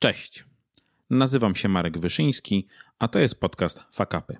[0.00, 0.44] Cześć.
[1.10, 2.66] Nazywam się Marek Wyszyński,
[2.98, 4.36] a to jest podcast Fakapy.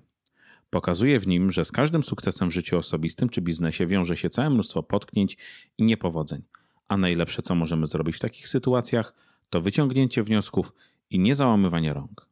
[0.71, 4.51] Pokazuję w nim, że z każdym sukcesem w życiu osobistym czy biznesie wiąże się całe
[4.51, 5.37] mnóstwo potknięć
[5.79, 6.43] i niepowodzeń.
[6.89, 9.15] A najlepsze, co możemy zrobić w takich sytuacjach,
[9.51, 10.73] to wyciągnięcie wniosków
[11.11, 12.29] i niezałamywanie rąk.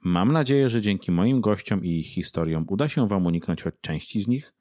[0.00, 4.22] Mam nadzieję, że dzięki moim gościom i ich historiom uda się Wam uniknąć choć części
[4.22, 4.54] z nich,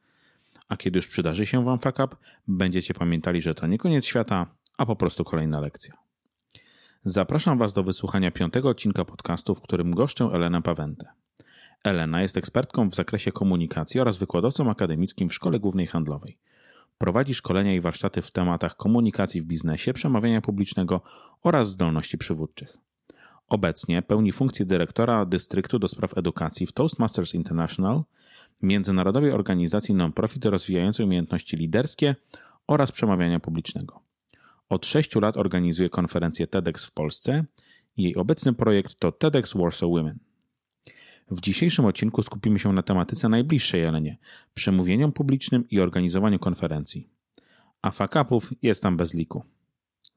[0.69, 2.15] a kiedy już przydarzy się Wam fuck up,
[2.47, 6.06] będziecie pamiętali, że to nie koniec świata, a po prostu kolejna lekcja.
[7.03, 11.05] Zapraszam Was do wysłuchania piątego odcinka podcastu, w którym goszczę Elenę Pawętę.
[11.83, 16.37] Elena jest ekspertką w zakresie komunikacji oraz wykładowcą akademickim w Szkole Głównej Handlowej.
[16.97, 21.01] Prowadzi szkolenia i warsztaty w tematach komunikacji w biznesie, przemawiania publicznego
[21.43, 22.77] oraz zdolności przywódczych.
[23.47, 28.03] Obecnie pełni funkcję dyrektora dystryktu do spraw edukacji w Toastmasters International,
[28.61, 32.15] międzynarodowej organizacji non-profit rozwijającej umiejętności liderskie
[32.67, 34.06] oraz przemawiania publicznego.
[34.69, 37.45] Od sześciu lat organizuje konferencję TEDx w Polsce.
[37.97, 40.19] Jej obecny projekt to TEDx Warsaw Women.
[41.31, 44.17] W dzisiejszym odcinku skupimy się na tematyce najbliższej Jelenie
[44.53, 47.09] przemówieniom publicznym i organizowaniu konferencji.
[47.81, 49.43] A fakapów jest tam bez liku.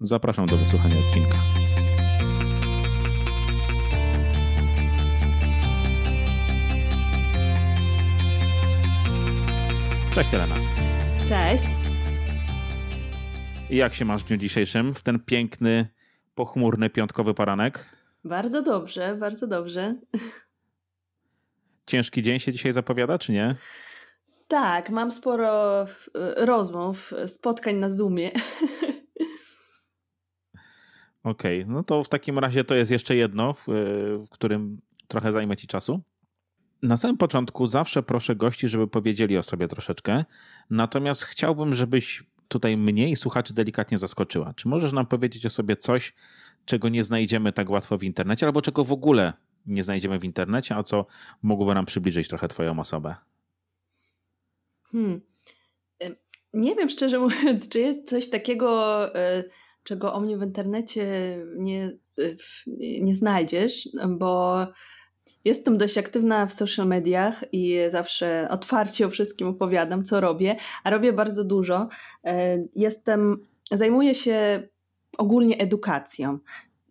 [0.00, 1.38] Zapraszam do wysłuchania odcinka.
[10.14, 10.56] Cześć Elena.
[11.28, 11.79] Cześć.
[13.70, 15.88] Jak się masz w dniu dzisiejszym, w ten piękny,
[16.34, 17.96] pochmurny, piątkowy poranek?
[18.24, 19.94] Bardzo dobrze, bardzo dobrze.
[21.86, 23.54] Ciężki dzień się dzisiaj zapowiada, czy nie?
[24.48, 25.86] Tak, mam sporo e,
[26.46, 28.30] rozmów, spotkań na Zoomie.
[31.22, 33.64] Okej, okay, no to w takim razie to jest jeszcze jedno, w,
[34.26, 36.00] w którym trochę zajmie ci czasu.
[36.82, 40.24] Na samym początku zawsze proszę gości, żeby powiedzieli o sobie troszeczkę,
[40.70, 44.54] natomiast chciałbym, żebyś tutaj mnie i słuchaczy delikatnie zaskoczyła.
[44.54, 46.14] Czy możesz nam powiedzieć o sobie coś,
[46.64, 49.32] czego nie znajdziemy tak łatwo w internecie, albo czego w ogóle
[49.66, 51.06] nie znajdziemy w internecie, a co
[51.42, 53.14] mogłoby nam przybliżyć trochę Twoją osobę?
[54.82, 55.20] Hmm.
[56.52, 59.44] Nie wiem, szczerze mówiąc, czy jest coś takiego, e,
[59.84, 61.04] czego o mnie w internecie
[61.56, 62.36] nie, e,
[63.00, 64.66] nie znajdziesz, bo
[65.44, 70.90] Jestem dość aktywna w social mediach i zawsze otwarcie o wszystkim opowiadam, co robię, a
[70.90, 71.88] robię bardzo dużo.
[72.24, 74.68] E, jestem, zajmuję się
[75.18, 76.38] ogólnie edukacją.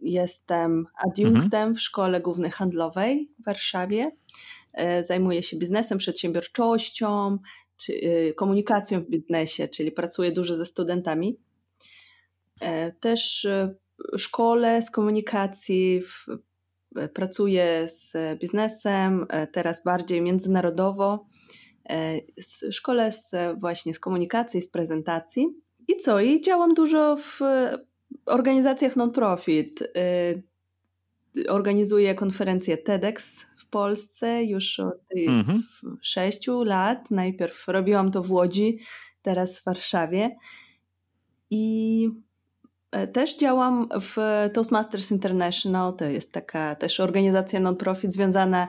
[0.02, 1.76] Jestem adiunktem mhm.
[1.76, 4.12] w Szkole Głównej Handlowej w Warszawie.
[4.74, 7.38] E, zajmuję się biznesem, przedsiębiorczością,
[7.90, 11.40] e, komunikacją w biznesie, czyli pracuję dużo ze studentami.
[13.00, 13.48] Też
[14.18, 16.02] szkole z komunikacji,
[17.14, 21.28] pracuję z biznesem, e, teraz bardziej międzynarodowo.
[21.90, 22.20] E,
[22.72, 25.48] szkole z, właśnie z komunikacji, z prezentacji.
[25.88, 26.20] I co?
[26.20, 27.40] I działam dużo w
[28.26, 29.82] organizacjach non-profit.
[29.82, 29.90] E,
[31.50, 35.64] organizuję konferencję TEDx w Polsce już od mhm.
[36.02, 37.12] sześciu lat.
[37.12, 38.80] Najpierw robiłam to w Łodzi,
[39.22, 40.36] teraz w Warszawie.
[41.50, 42.29] I E,
[43.14, 44.18] też działam w
[44.54, 48.68] Toastmasters International, to jest taka też organizacja non-profit związana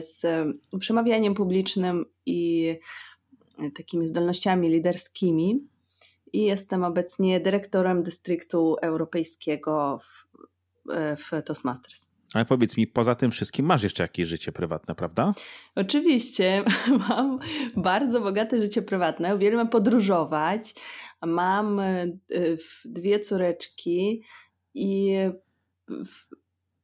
[0.00, 0.26] z
[0.78, 2.68] przemawianiem publicznym i
[3.58, 5.68] e, takimi zdolnościami liderskimi.
[6.32, 10.26] I jestem obecnie dyrektorem dystryktu europejskiego w,
[10.92, 12.15] e, w Toastmasters.
[12.34, 15.34] Ale powiedz mi, poza tym wszystkim masz jeszcze jakieś życie prywatne, prawda?
[15.74, 16.64] Oczywiście,
[17.08, 17.38] mam
[17.76, 19.34] bardzo bogate życie prywatne.
[19.34, 20.74] Uwielbiam podróżować.
[21.26, 22.06] Mam e,
[22.84, 24.22] dwie córeczki
[24.74, 25.16] i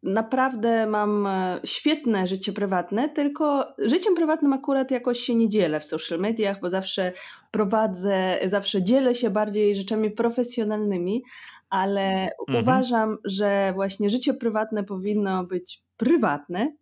[0.02, 5.84] naprawdę mam e, świetne życie prywatne, tylko życiem prywatnym akurat jakoś się nie dzielę w
[5.84, 7.12] social mediach, bo zawsze
[7.50, 11.22] prowadzę, zawsze dzielę się bardziej rzeczami profesjonalnymi,
[11.72, 12.62] ale mhm.
[12.62, 16.72] uważam, że właśnie życie prywatne powinno być prywatne.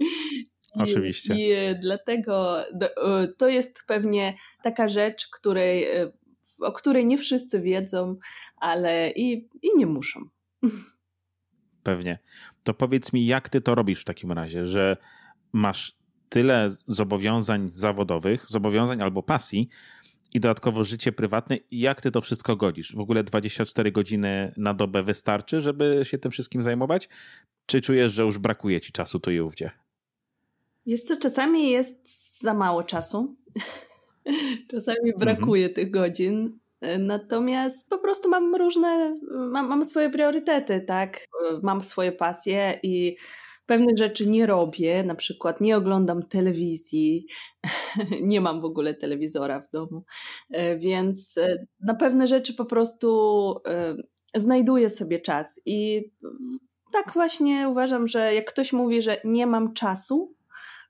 [0.74, 1.34] Oczywiście.
[1.34, 2.56] I, I, dlatego
[3.36, 5.86] to jest pewnie taka rzecz, której,
[6.58, 8.16] o której nie wszyscy wiedzą,
[8.56, 10.20] ale i, i nie muszą.
[11.82, 12.18] Pewnie.
[12.62, 14.96] To powiedz mi, jak ty to robisz w takim razie, że
[15.52, 15.96] masz
[16.28, 19.68] tyle zobowiązań zawodowych, zobowiązań albo pasji,
[20.34, 21.58] i dodatkowo życie prywatne.
[21.70, 22.96] Jak ty to wszystko godzisz?
[22.96, 27.08] W ogóle 24 godziny na dobę wystarczy, żeby się tym wszystkim zajmować?
[27.66, 29.70] Czy czujesz, że już brakuje ci czasu tu i ówdzie?
[30.86, 33.36] Wiesz co, czasami jest za mało czasu.
[34.70, 35.74] czasami brakuje mhm.
[35.74, 36.58] tych godzin.
[36.98, 41.26] Natomiast po prostu mam różne, mam, mam swoje priorytety, tak?
[41.62, 43.16] Mam swoje pasje i
[43.66, 47.26] pewnych rzeczy nie robię, na przykład nie oglądam telewizji,
[48.22, 50.04] nie mam w ogóle telewizora w domu,
[50.50, 53.96] e, więc e, na pewne rzeczy po prostu e,
[54.34, 56.10] znajduję sobie czas i
[56.92, 60.34] tak właśnie uważam, że jak ktoś mówi, że nie mam czasu,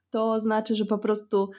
[0.09, 1.49] to znaczy, że po prostu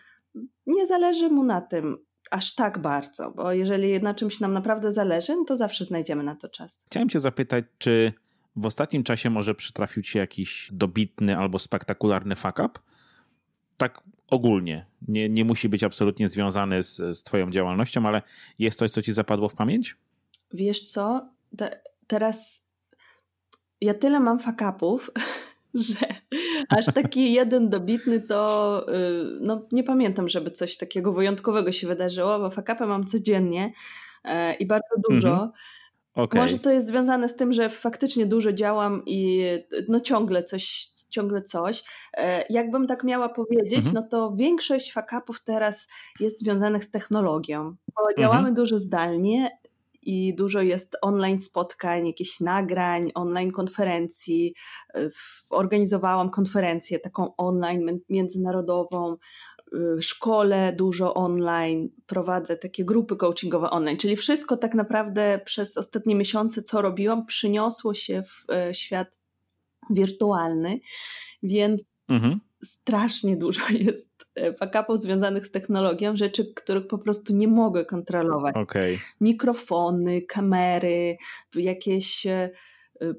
[0.67, 5.37] nie zależy mu na tym aż tak bardzo, bo jeżeli na czymś nam naprawdę zależy,
[5.37, 6.85] no to zawsze znajdziemy na to czas.
[6.87, 8.13] Chciałem Cię zapytać, czy
[8.57, 12.79] w ostatnim czasie może przytrafił Ci jakiś dobitny albo spektakularny fuck up?
[13.77, 14.87] Tak ogólnie.
[15.09, 18.23] Nie, nie musi być absolutnie związany z, z Twoją działalnością, ale
[18.59, 19.97] jest coś, co Ci zapadło w pamięć?
[20.53, 21.29] Wiesz co?
[21.57, 22.67] Te, teraz
[23.81, 25.11] ja tyle mam fakapów,
[25.75, 25.97] że
[26.69, 32.39] aż taki jeden dobitny to y, no, nie pamiętam, żeby coś takiego wyjątkowego się wydarzyło,
[32.39, 33.73] bo fakapy mam codziennie
[34.25, 35.33] e, i bardzo dużo.
[35.33, 35.51] Mhm.
[36.17, 36.41] Okay.
[36.41, 39.45] Może to jest związane z tym, że faktycznie dużo działam i
[39.89, 41.85] no ciągle coś, ciągle coś.
[42.17, 43.95] E, jakbym tak miała powiedzieć, mhm.
[43.95, 45.89] no to większość fakapów teraz
[46.21, 48.55] jest związanych z technologią, bo działamy mhm.
[48.55, 49.59] dużo zdalnie
[50.03, 54.55] i dużo jest online spotkań, jakichś nagrań, online konferencji.
[54.95, 55.09] E,
[55.51, 59.17] organizowałam konferencję taką online międzynarodową,
[60.01, 66.63] szkole dużo online, prowadzę takie grupy coachingowe online, czyli wszystko tak naprawdę przez ostatnie miesiące,
[66.63, 69.19] co robiłam, przyniosło się w e, świat
[69.91, 70.81] wirtualny,
[71.43, 72.41] więc mhm.
[72.63, 78.57] strasznie dużo jest E, fakapów związanych z technologią, rzeczy, których po prostu nie mogę kontrolować.
[78.57, 78.99] Okay.
[79.21, 81.17] Mikrofony, kamery,
[81.55, 82.51] jakieś e,
[83.01, 83.15] e,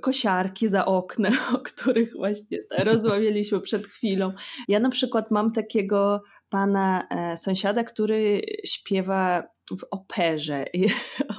[0.00, 4.32] kosiarki za oknem, o których właśnie rozmawialiśmy przed chwilą.
[4.68, 10.64] Ja na przykład mam takiego pana sąsiada, który śpiewa w operze.
[10.74, 10.86] I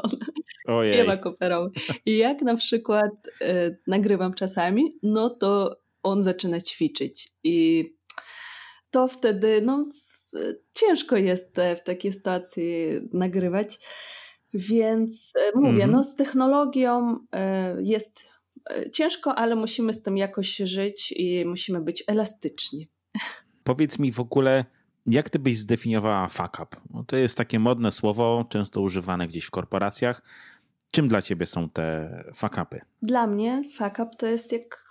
[0.04, 0.12] on
[0.68, 0.94] Ojej.
[0.94, 1.70] śpiewa operowy.
[2.06, 3.12] I jak na przykład
[3.88, 7.30] nagrywam czasami, no to on zaczyna ćwiczyć.
[7.44, 7.86] I
[8.92, 9.86] to wtedy no,
[10.74, 13.80] ciężko jest w takiej sytuacji nagrywać.
[14.54, 15.94] Więc e, mówię, mm -hmm.
[15.94, 18.37] no z technologią e, jest e,
[18.92, 22.88] ciężko, ale musimy z tym jakoś żyć i musimy być elastyczni.
[23.64, 24.66] Powiedz mi w ogóle,
[25.06, 26.68] jak ty byś zdefiniowała fuck up?
[26.94, 30.22] No to jest takie modne słowo, często używane gdzieś w korporacjach.
[30.92, 32.82] Czym dla ciebie są te fuck upy?
[33.02, 34.88] Dla mnie fuck up to jest jak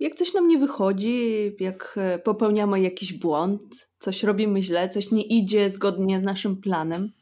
[0.00, 5.22] jak coś nam nie wychodzi, jak e, popełniamy jakiś błąd, coś robimy źle, coś nie
[5.22, 7.12] idzie zgodnie z naszym planem,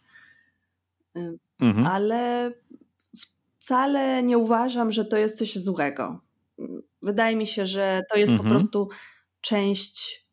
[1.17, 1.87] e, mhm.
[1.87, 2.53] ale
[3.65, 6.21] wcale nie uważam, że to jest coś złego.
[7.03, 8.49] Wydaje mi się, że to jest mhm.
[8.49, 8.89] po prostu
[9.41, 10.27] część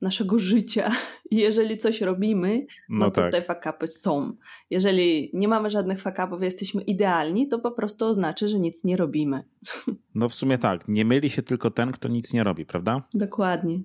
[0.00, 0.90] naszego życia.
[1.30, 3.32] I jeżeli coś robimy, no, no to tak.
[3.32, 4.36] te fakapy są.
[4.70, 9.44] Jeżeli nie mamy żadnych fakapów, jesteśmy idealni, to po prostu oznacza, że nic nie robimy.
[10.14, 10.88] No w sumie tak.
[10.88, 13.02] Nie myli się tylko ten, kto nic nie robi, prawda?
[13.14, 13.78] Dokładnie.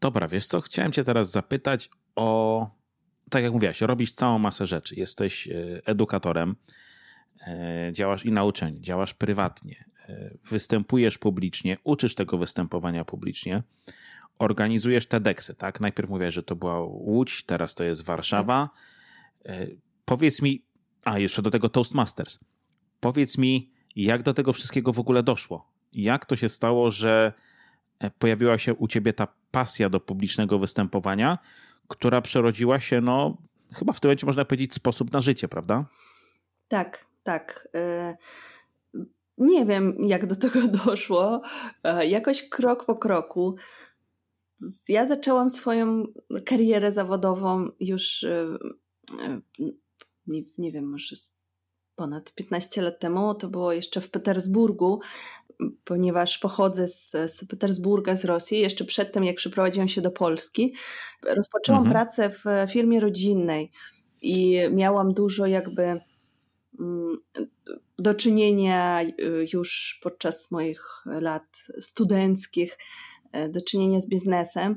[0.00, 0.60] Dobra, wiesz co?
[0.60, 2.70] Chciałem cię teraz zapytać o...
[3.30, 4.94] Tak jak mówiłaś, robisz całą masę rzeczy.
[4.94, 6.56] Jesteś e, edukatorem,
[7.92, 13.62] działasz i na uczelni, działasz prywatnie, e, występujesz publicznie, uczysz tego występowania publicznie
[14.38, 15.80] organizujesz TEDxy, tak?
[15.80, 18.68] Najpierw mówię, że to była Łódź, teraz to jest Warszawa.
[19.44, 19.66] E,
[20.04, 20.62] powiedz mi,
[21.04, 22.38] a jeszcze do tego Toastmasters.
[23.00, 25.72] Powiedz mi, jak do tego wszystkiego w ogóle doszło?
[25.92, 27.32] Jak to się stało, że
[27.98, 31.38] e, pojawiła się u ciebie ta pasja do publicznego występowania,
[31.88, 33.36] która przerodziła się, no,
[33.72, 35.84] chyba w tym momencie można powiedzieć, sposób na życie, prawda?
[36.68, 37.68] Tak, tak.
[37.74, 38.16] E,
[39.38, 41.42] nie wiem, jak do tego doszło.
[42.02, 43.56] Jakoś krok po kroku
[44.88, 46.04] ja zaczęłam swoją
[46.44, 48.58] karierę zawodową już, e,
[49.22, 49.40] e,
[50.26, 51.16] nie, nie wiem, może
[51.94, 53.34] ponad 15 lat temu.
[53.34, 55.00] To było jeszcze w Petersburgu,
[55.84, 58.60] ponieważ pochodzę z, z Petersburga, z Rosji.
[58.60, 60.74] Jeszcze przedtem, jak przeprowadziłam się do Polski,
[61.22, 61.92] rozpoczęłam mhm.
[61.92, 63.72] pracę w firmie rodzinnej
[64.22, 66.00] i miałam dużo jakby
[67.98, 69.12] do czynienia e,
[69.52, 71.46] już podczas moich lat
[71.80, 72.78] studenckich
[73.36, 74.76] E, do czynienia z biznesem.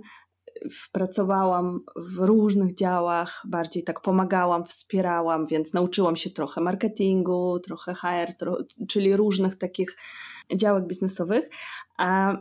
[0.92, 8.34] Pracowałam w różnych działach, bardziej tak pomagałam, wspierałam, więc nauczyłam się trochę marketingu, trochę HR,
[8.40, 9.98] tro czyli różnych takich
[10.56, 11.50] działek biznesowych.
[11.98, 12.38] A e,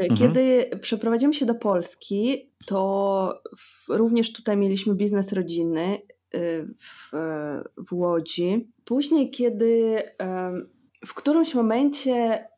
[0.00, 0.16] mhm.
[0.16, 3.40] kiedy przeprowadziłam się do Polski, to
[3.88, 5.98] również tutaj mieliśmy biznes rodzinny
[6.78, 7.10] w,
[7.76, 8.72] w Łodzi.
[8.84, 10.02] Później, kiedy
[11.06, 12.48] w którymś momencie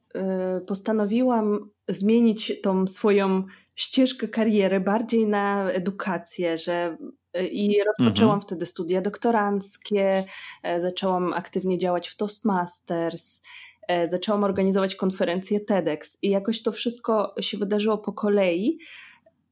[0.66, 3.44] postanowiłam zmienić tą swoją
[3.78, 6.96] ścieżkę kariery bardziej na edukację, że
[7.37, 8.40] y, i rozpoczęłam mhm.
[8.40, 10.25] wtedy studia doktoranckie,
[10.62, 13.42] e, zaczęłam aktywnie działać w Toastmasters,
[13.88, 18.78] e, zaczęłam organizować konferencje TEDx i jakoś to wszystko się wydarzyło po kolei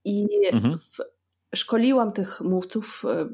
[0.04, 0.78] i mhm.
[0.78, 0.98] w,
[1.56, 3.28] szkoliłam tych mówców, e,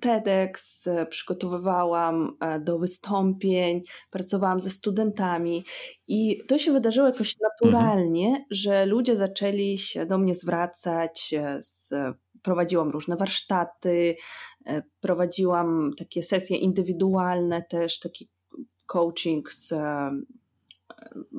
[0.00, 5.64] TEDx, przygotowywałam do wystąpień, pracowałam ze studentami
[6.08, 8.44] i to się wydarzyło jakoś naturalnie, mhm.
[8.50, 11.94] że ludzie zaczęli się do mnie zwracać z
[12.42, 14.16] prowadziłam różne warsztaty,
[15.00, 18.28] prowadziłam takie sesje indywidualne też, taki
[18.86, 19.74] coaching z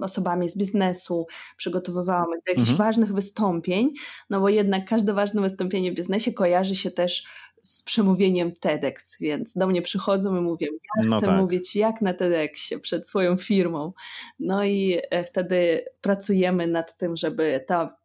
[0.02, 1.26] osobami z biznesu,
[1.58, 2.78] przygotowywałam do jakichś mhm.
[2.78, 3.90] ważnych wystąpień,
[4.30, 7.24] no bo jednak każde ważne wystąpienie w biznesie kojarzy się też
[7.65, 11.39] z przemówieniem TEDx, więc do mnie przychodzą i mówią, ja no chcę tak.
[11.39, 13.93] mówić jak na TEDxie przed swoją firmą.
[14.39, 17.98] No i e, wtedy pracujemy nad tym, żeby ta,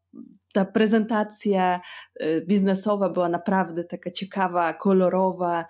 [0.52, 1.80] ta prezentacja
[2.20, 5.64] e, biznesowa była naprawdę taka ciekawa, kolorowa,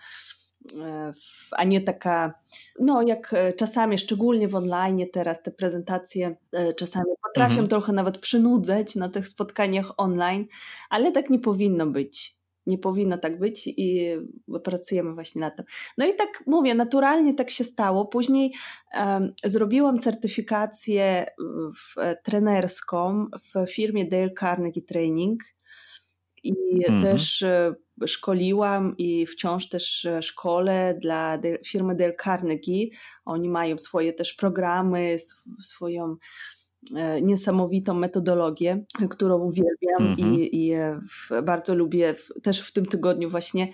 [0.77, 1.13] E,
[1.53, 2.35] a nie taka,
[2.81, 6.37] no jak czasami, szczególnie w online teraz te prezentacje
[6.77, 7.69] czasami potrafią mhm.
[7.69, 10.47] trochę nawet przynudzać na tych spotkaniach online,
[10.91, 12.38] ale tak nie powinno być.
[12.69, 14.11] Nie powinno tak być i
[14.65, 15.65] pracujemy właśnie nad tym.
[15.99, 18.07] No i tak mówię, naturalnie tak się stało.
[18.07, 18.53] Później
[18.97, 21.27] um, zrobiłam certyfikację
[21.77, 25.43] w, trenerską w firmie Dale Carnegie Training
[26.43, 26.55] i
[26.89, 27.01] mhm.
[27.01, 27.45] też
[28.07, 32.89] szkoliłam i wciąż też e, szkole dla firmy Dale Carnegie.
[33.25, 35.17] Oni mają swoje też programy,
[35.63, 36.17] swoją e,
[37.23, 40.37] niesamowitą metodologię, którą uwielbiam i, mhm.
[40.37, 42.15] i e, bardzo lubię.
[42.43, 43.69] Też w tym tygodniu właśnie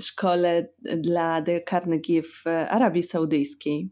[0.00, 3.90] szkole dla Dale Carnegie w Arabii Saudyjskiej.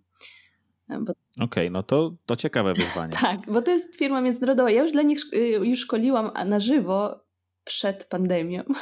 [0.88, 3.12] Okej, okay, no to, to ciekawe wyzwanie.
[3.20, 4.70] tak, bo to jest firma międzynarodowa.
[4.70, 5.20] Ja już dla nich
[5.62, 7.24] już szkoliłam na żywo
[7.64, 8.62] przed pandemią.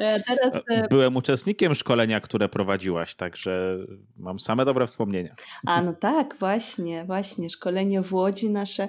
[0.00, 0.56] E, teraz...
[0.70, 3.78] E, byłem uczestnikiem szkolenia, które prowadziłaś, także
[4.16, 5.34] mam same dobre wspomnienia.
[5.66, 7.50] A no tak, właśnie, właśnie.
[7.50, 8.88] Szkolenie w Łodzi nasze,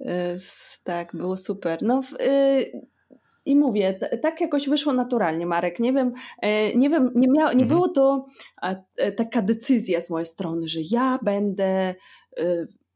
[0.00, 0.36] e,
[0.84, 1.78] tak, było super.
[1.82, 2.00] No,
[3.44, 5.80] i mówię, tak jakoś wyszło naturalnie, Marek.
[5.80, 6.12] Nie wiem,
[6.76, 7.68] nie wiem, nie, nie mhm.
[7.68, 8.24] było to
[9.16, 11.94] taka decyzja z mojej strony, że ja będę,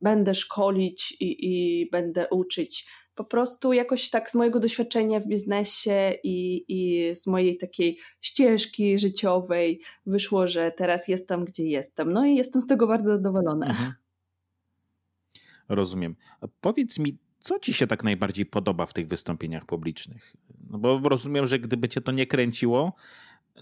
[0.01, 6.13] będę szkolić i, i będę uczyć po prostu jakoś tak z mojego doświadczenia w biznesie
[6.25, 12.13] i, i z mojej takiej ścieżki życiowej wyszło, że teraz jestem, gdzie jestem.
[12.13, 13.67] No i jestem z tego bardzo zadowolona.
[13.67, 13.93] Mhm.
[15.69, 16.17] Rozumiem.
[16.61, 20.37] Powiedz mi, co ci się tak najbardziej podoba w tych wystąpieniach publicznych?
[20.71, 22.93] No bo rozumiem, że gdyby cię to nie kręciło,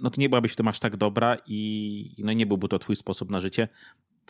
[0.01, 2.97] no to nie byłabyś w tym aż tak dobra i no nie byłby to twój
[2.97, 3.69] sposób na życie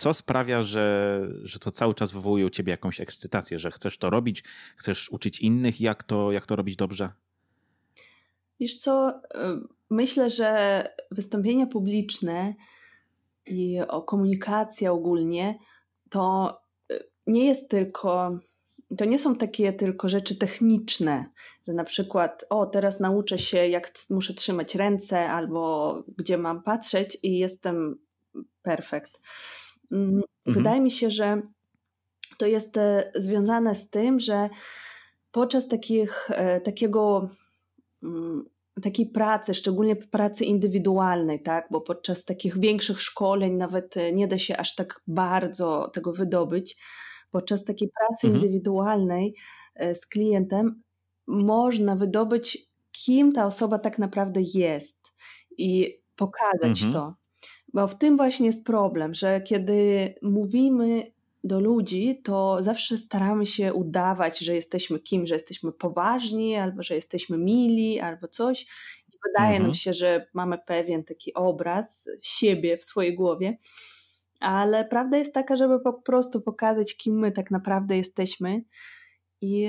[0.01, 4.11] co sprawia, że, że to cały czas wywołuje u ciebie jakąś ekscytację, że chcesz to
[4.11, 4.45] robić,
[4.77, 7.13] chcesz uczyć innych, jak to, jak to robić dobrze?
[8.61, 9.19] Wiesz co, y,
[9.91, 12.55] myślę, że wystąpienia publiczne
[13.47, 15.59] i o komunikacja ogólnie
[16.11, 16.57] to
[16.93, 18.39] y, nie jest tylko,
[18.99, 21.25] to nie są takie tylko rzeczy techniczne,
[21.67, 27.19] że na przykład, o, teraz nauczę się, jak muszę trzymać ręce, albo gdzie mam patrzeć
[27.23, 27.99] i jestem
[28.63, 29.21] perfekt.
[29.93, 30.25] Mm, mhm.
[30.47, 31.43] Wydaje mi się, że
[32.39, 34.49] to jest e, związane z tym, że
[35.31, 37.27] podczas takich, e, takiego
[38.03, 38.45] mm,
[38.83, 41.69] takiej pracy, szczególnie pracy indywidualnej, tak?
[41.71, 46.77] bo podczas takich większych szkoleń nawet e, nie da się aż tak bardzo tego wydobyć.
[47.31, 48.35] Podczas takiej pracy mhm.
[48.35, 49.35] indywidualnej
[49.95, 50.83] z klientem
[51.27, 55.13] można wydobyć, kim ta osoba tak naprawdę jest
[55.59, 56.93] i pokazać mhm.
[56.93, 57.20] to.
[57.75, 61.13] Bo w tym właśnie jest problem, że kiedy mówimy
[61.45, 66.95] do ludzi, to zawsze staramy się udawać, że jesteśmy kim, że jesteśmy poważni, albo że
[66.95, 68.63] jesteśmy mili, albo coś.
[69.09, 69.63] I wydaje mhm.
[69.63, 73.57] nam się, że mamy pewien taki obraz siebie w swojej głowie.
[74.41, 78.63] Ale prawda jest taka, żeby po prostu pokazać, kim my tak naprawdę jesteśmy
[79.41, 79.69] i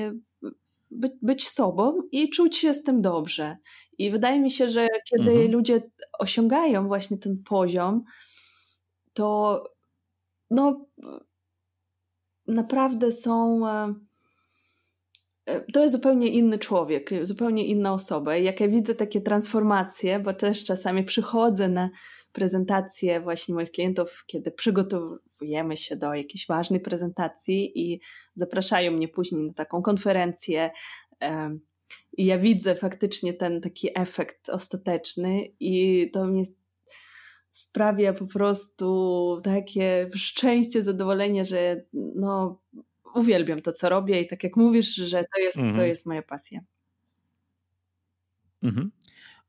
[0.91, 3.57] być, być sobą i czuć się z tym dobrze.
[3.97, 5.51] I wydaje mi się, że kiedy mhm.
[5.51, 5.81] ludzie
[6.19, 8.03] osiągają właśnie ten poziom,
[9.13, 9.63] to
[10.51, 10.85] no
[12.47, 13.67] naprawdę są.
[13.67, 13.95] E,
[15.45, 18.37] e, to jest zupełnie inny człowiek, zupełnie inna osoba.
[18.37, 21.89] I jak ja widzę takie transformacje, bo też czasami przychodzę na
[22.31, 24.51] prezentacje właśnie moich klientów, kiedy
[25.41, 28.01] przygotowujemy się do jakiejś ważnej prezentacji i
[28.35, 30.71] zapraszają mnie później na taką konferencję.
[32.17, 36.43] I ja widzę faktycznie ten taki efekt ostateczny, i to mnie
[37.51, 42.61] sprawia po prostu takie szczęście, zadowolenie, że no,
[43.15, 45.75] uwielbiam to, co robię i tak jak mówisz, że to jest, mhm.
[45.75, 46.59] to jest moja pasja.
[48.63, 48.91] Mhm.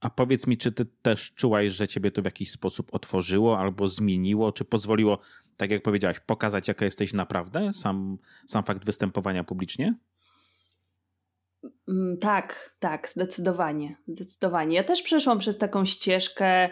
[0.01, 3.89] A powiedz mi, czy ty też czułaś, że ciebie to w jakiś sposób otworzyło albo
[3.89, 5.19] zmieniło, czy pozwoliło,
[5.63, 7.71] tak jak powiedziałaś, pokazać, jaka jesteś naprawdę?
[7.75, 9.95] Sam, sam fakt występowania publicznie?
[11.89, 14.77] Mm, tak, tak, zdecydowanie, zdecydowanie.
[14.77, 16.69] Ja też przeszłam przez taką ścieżkę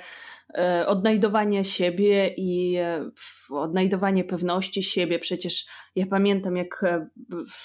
[0.55, 3.11] e, odnajdowania siebie i e,
[3.51, 5.19] odnajdowanie pewności siebie.
[5.19, 5.67] Przecież
[5.97, 7.07] ja pamiętam, jak e,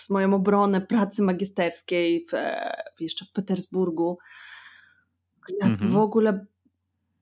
[0.09, 4.17] moją obronę pracy magisterskiej w, jeszcze w Petersburgu,
[5.61, 5.91] ja mhm.
[5.91, 6.45] w ogóle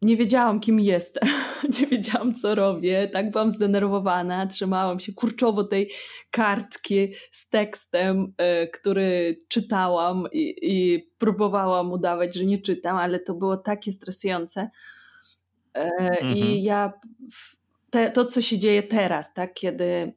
[0.03, 1.29] nie wiedziałam, kim jestem,
[1.79, 5.91] nie wiedziałam, co robię, tak byłam zdenerwowana, trzymałam się kurczowo tej
[6.31, 8.33] kartki z tekstem,
[8.63, 14.69] y, który czytałam i, i, próbowałam udawać, że nie czytam, ale to było takie stresujące.
[15.77, 16.38] Y, mhm.
[16.38, 16.93] I ja,
[17.89, 20.13] te, to co się dzieje teraz, tak, kiedy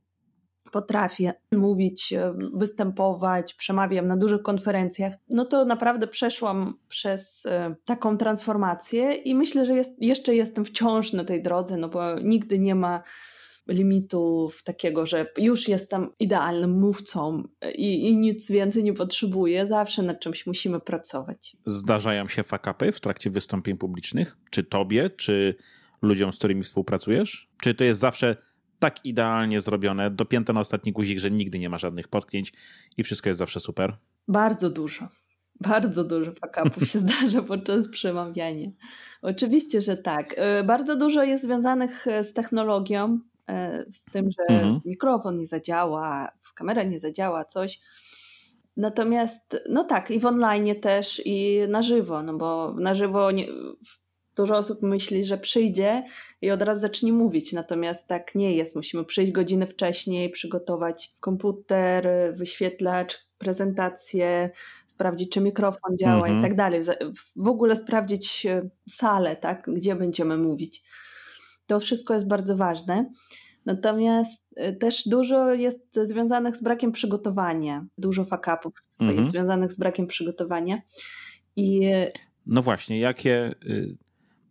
[0.72, 8.18] potrafię mówić, e, występować, przemawiam na dużych konferencjach, no to naprawdę przeszłam przez e, taką
[8.18, 12.74] transformację i myślę, że jest, jeszcze jestem wciąż na tej drodze, no bo nigdy nie
[12.74, 13.02] ma
[13.68, 17.42] limitów takiego, że już jestem idealnym mówcą
[17.74, 19.66] i, i nic więcej nie potrzebuję.
[19.66, 21.56] Zawsze nad czymś musimy pracować.
[21.64, 24.36] Zdarzają się fakapy w trakcie wystąpień publicznych?
[24.50, 25.54] Czy tobie, czy
[26.02, 27.48] ludziom, z którymi współpracujesz?
[27.60, 28.36] Czy to jest zawsze
[28.78, 32.52] tak idealnie zrobione, dopięte na ostatni guzik, że nigdy nie ma żadnych potknięć
[32.96, 33.96] i wszystko jest zawsze super?
[34.28, 35.06] Bardzo dużo.
[35.60, 38.70] Bardzo dużo fakapów się zdarza podczas przemawiania.
[39.22, 40.34] Oczywiście, że tak.
[40.36, 43.18] E, bardzo dużo jest związanych e, z technologią,
[43.48, 44.80] e, z tym, że mhm.
[44.84, 47.80] mikrofon nie zadziała, kamera nie zadziała, coś.
[48.76, 53.46] Natomiast, no tak, i w online też, i na żywo, no bo na żywo nie,
[54.36, 56.04] Dużo osób myśli, że przyjdzie
[56.42, 58.76] i od razu zacznie mówić, natomiast tak nie jest.
[58.76, 64.50] Musimy przyjść godzinę wcześniej, przygotować komputer, wyświetlacz, prezentację,
[64.86, 66.42] sprawdzić, czy mikrofon działa i mhm.
[66.42, 66.80] tak dalej.
[67.36, 70.82] W ogóle sprawdzić e, salę, tak, gdzie będziemy mówić.
[71.66, 73.10] To wszystko jest bardzo ważne.
[73.66, 77.86] Natomiast e, też dużo jest związanych z brakiem przygotowania.
[77.98, 79.12] Dużo fakapów -hmm.
[79.12, 80.82] jest związanych z brakiem przygotowania.
[81.56, 81.90] I
[82.46, 83.96] no właśnie, jakie y,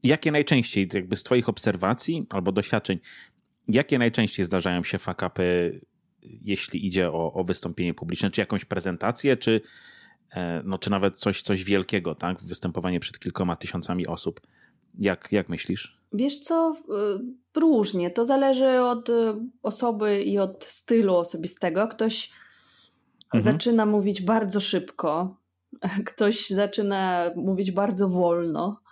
[0.06, 3.00] jakie najczęściej, jakby z Twoich obserwacji albo doświadczeń,
[3.68, 5.80] jakie najczęściej zdarzają się fakapy,
[6.22, 9.62] jeśli idzie o, o wystąpienie publiczne, czy jakąś prezentację, czy,
[10.32, 12.44] e, no, czy nawet coś, coś wielkiego, tak?
[12.44, 14.42] Występowanie przed kilkoma tysiącami osób.
[15.00, 16.02] Jak, jak myślisz?
[16.14, 16.76] Wiesz co,
[17.56, 18.10] y, różnie.
[18.10, 19.14] To zależy od y,
[19.64, 21.88] osoby i od stylu osobistego.
[21.88, 22.32] Ktoś
[23.26, 23.42] mhm.
[23.42, 25.38] zaczyna mówić bardzo szybko,
[26.10, 28.85] ktoś zaczyna mówić bardzo wolno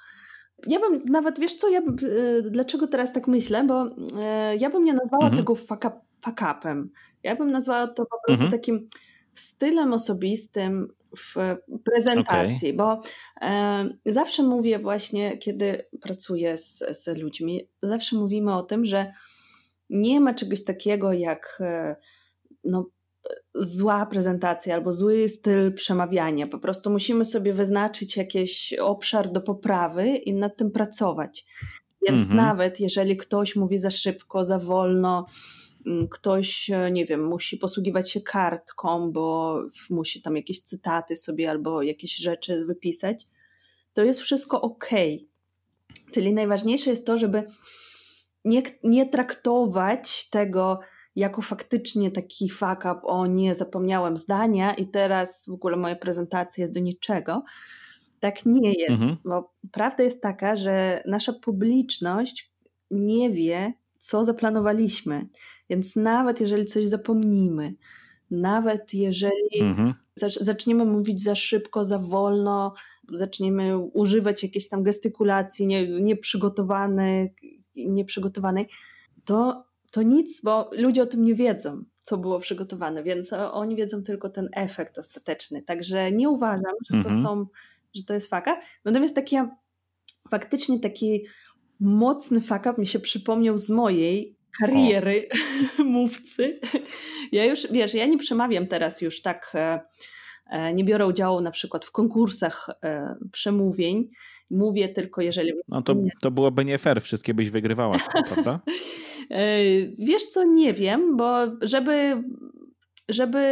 [0.67, 4.69] ja bym nawet, wiesz co, ja bym, e, dlaczego teraz tak myślę, bo e, ja
[4.69, 5.37] bym nie nazwała mhm.
[5.37, 5.85] tego fuck,
[6.57, 6.89] upem.
[7.23, 8.51] Ja bym nazwała to po prostu mhm.
[8.51, 8.89] takim
[9.33, 11.35] stylem osobistym w
[11.83, 12.77] prezentacji, okay.
[12.77, 12.99] bo
[13.41, 19.11] e, zawsze mówię właśnie, kiedy pracuję z, z ludźmi, zawsze mówimy o tym, że
[19.89, 21.95] nie ma czegoś takiego jak e,
[22.63, 22.85] no,
[23.55, 26.47] zła prezentacja albo zły styl przemawiania.
[26.47, 31.45] Po prostu musimy sobie wyznaczyć jakiś obszar do poprawy i nad tym pracować.
[32.07, 32.37] Więc mhm.
[32.37, 35.25] nawet jeżeli ktoś mówi za szybko, za wolno,
[35.85, 39.57] mm, ktoś, e, nie wiem, musi posługiwać się kartką, bo
[39.89, 43.27] musi tam jakieś cytaty sobie albo jakieś rzeczy wypisać,
[43.93, 44.89] to jest wszystko ok.
[46.11, 47.43] Czyli najważniejsze jest to, żeby
[48.45, 50.79] nie, nie traktować tego
[51.15, 56.61] jako faktycznie taki fuck up, o nie, zapomniałem zdania i teraz w ogóle moja prezentacja
[56.61, 57.43] jest do niczego.
[58.19, 59.17] Tak nie jest, mhm.
[59.25, 62.53] bo prawda jest taka, że nasza publiczność
[62.91, 65.27] nie wie, co zaplanowaliśmy.
[65.69, 67.75] Więc nawet jeżeli coś zapomnimy,
[68.31, 69.93] nawet jeżeli mhm.
[70.41, 72.73] zaczniemy mówić za szybko, za wolno,
[73.13, 75.67] zaczniemy używać jakiejś tam gestykulacji
[76.01, 77.33] nieprzygotowanej,
[77.75, 78.67] nieprzygotowanej,
[79.25, 84.03] to to nic, bo ludzie o tym nie wiedzą, co było przygotowane, więc oni wiedzą
[84.03, 85.61] tylko ten efekt ostateczny.
[85.61, 87.23] Także nie uważam, że to mhm.
[87.23, 87.45] są,
[87.95, 88.59] że to jest faka.
[88.85, 89.37] Natomiast taki
[90.29, 91.25] faktycznie taki
[91.79, 95.29] mocny fuck mi się przypomniał z mojej kariery
[95.79, 95.83] o.
[95.97, 96.59] mówcy.
[97.31, 99.79] Ja już, wiesz, ja nie przemawiam teraz już tak e,
[100.49, 104.07] E, nie biorę udziału na przykład w konkursach e, przemówień.
[104.49, 105.51] Mówię tylko, jeżeli.
[105.67, 108.59] No to, to byłoby nie fair, wszystkie byś wygrywała, prawda?
[109.31, 109.57] E,
[109.99, 112.23] wiesz co, nie wiem, bo żeby,
[113.09, 113.43] żeby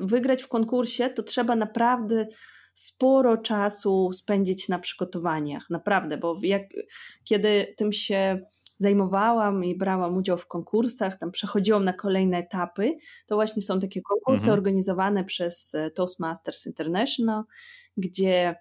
[0.00, 2.26] wygrać w konkursie, to trzeba naprawdę
[2.74, 6.62] sporo czasu spędzić na przygotowaniach, naprawdę, bo jak,
[7.24, 8.40] kiedy tym się
[8.78, 12.96] zajmowałam i brałam udział w konkursach, tam przechodziłam na kolejne etapy.
[13.26, 14.58] To właśnie są takie konkursy mhm.
[14.58, 17.42] organizowane przez e, Toastmasters International,
[17.96, 18.56] gdzie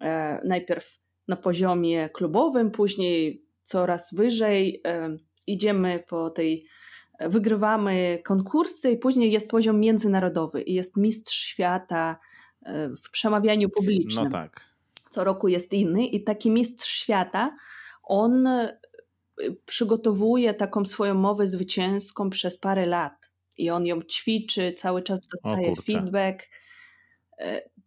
[0.00, 5.16] e, najpierw na poziomie klubowym, później coraz wyżej e,
[5.52, 6.66] idziemy po tej
[7.18, 12.18] e, wygrywamy konkursy i później jest poziom międzynarodowy i jest mistrz świata
[13.04, 14.24] w przemawianiu publicznym.
[14.24, 14.70] No tak.
[15.10, 17.56] Co roku jest inny i taki mistrz świata,
[18.02, 18.48] on
[19.66, 25.76] przygotowuje taką swoją mowę zwycięską przez parę lat i on ją ćwiczy, cały czas dostaje
[25.76, 26.48] feedback.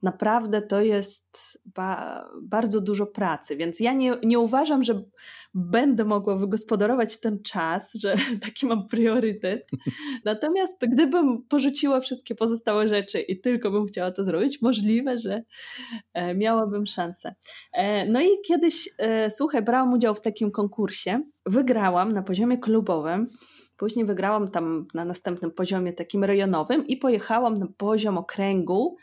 [0.03, 5.03] E, naprawdę to jest ba bardzo dużo pracy, więc ja nie, nie uważam, że
[5.53, 9.69] będę mogła wygospodarować ten czas, że taki mam priorytet.
[10.25, 15.43] Natomiast gdybym porzuciła wszystkie pozostałe rzeczy i tylko bym chciała to zrobić, możliwe, że
[16.13, 17.35] e, miałabym szansę.
[17.73, 18.89] E, no i kiedyś,
[19.29, 21.21] słuchaj, brałam udział w takim konkursie.
[21.45, 23.27] Wygrałam na poziomie klubowym.
[23.77, 28.97] Później wygrałam tam na następnym poziomie takim rejonowym i pojechałam na poziom okręgu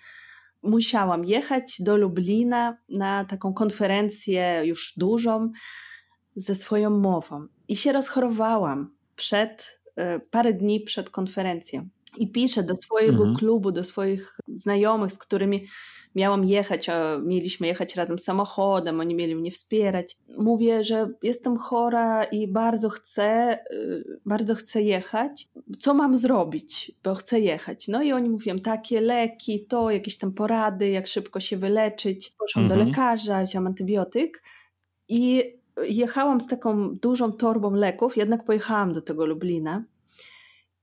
[0.62, 5.50] musiałam jechać do Lublina na taką konferencję już dużą
[6.36, 12.76] ze swoją mową i się rozchorowałam przed, e, parę dni przed konferencją i piszę do
[12.76, 13.36] swojego mhm.
[13.36, 15.66] klubu, do swoich znajomych, z którymi
[16.14, 20.16] miałam jechać, a mieliśmy jechać razem samochodem, oni mieli mnie wspierać.
[20.38, 25.48] Mówię, że jestem chora i bardzo chcę, y, bardzo chcę jechać.
[25.78, 27.88] Co mam zrobić, bo chcę jechać?
[27.88, 32.32] No i oni mówią, takie leki, to, jakieś tam porady, jak szybko się wyleczyć.
[32.38, 32.80] Poszłam mhm.
[32.80, 34.42] do lekarza, wziąłam antybiotyk
[35.08, 35.42] i
[35.82, 39.84] jechałam z taką dużą torbą leków, jednak pojechałam do tego Lublina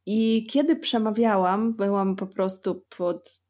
[0.10, 3.42] i kiedy przemawiałam, byłam po prostu pod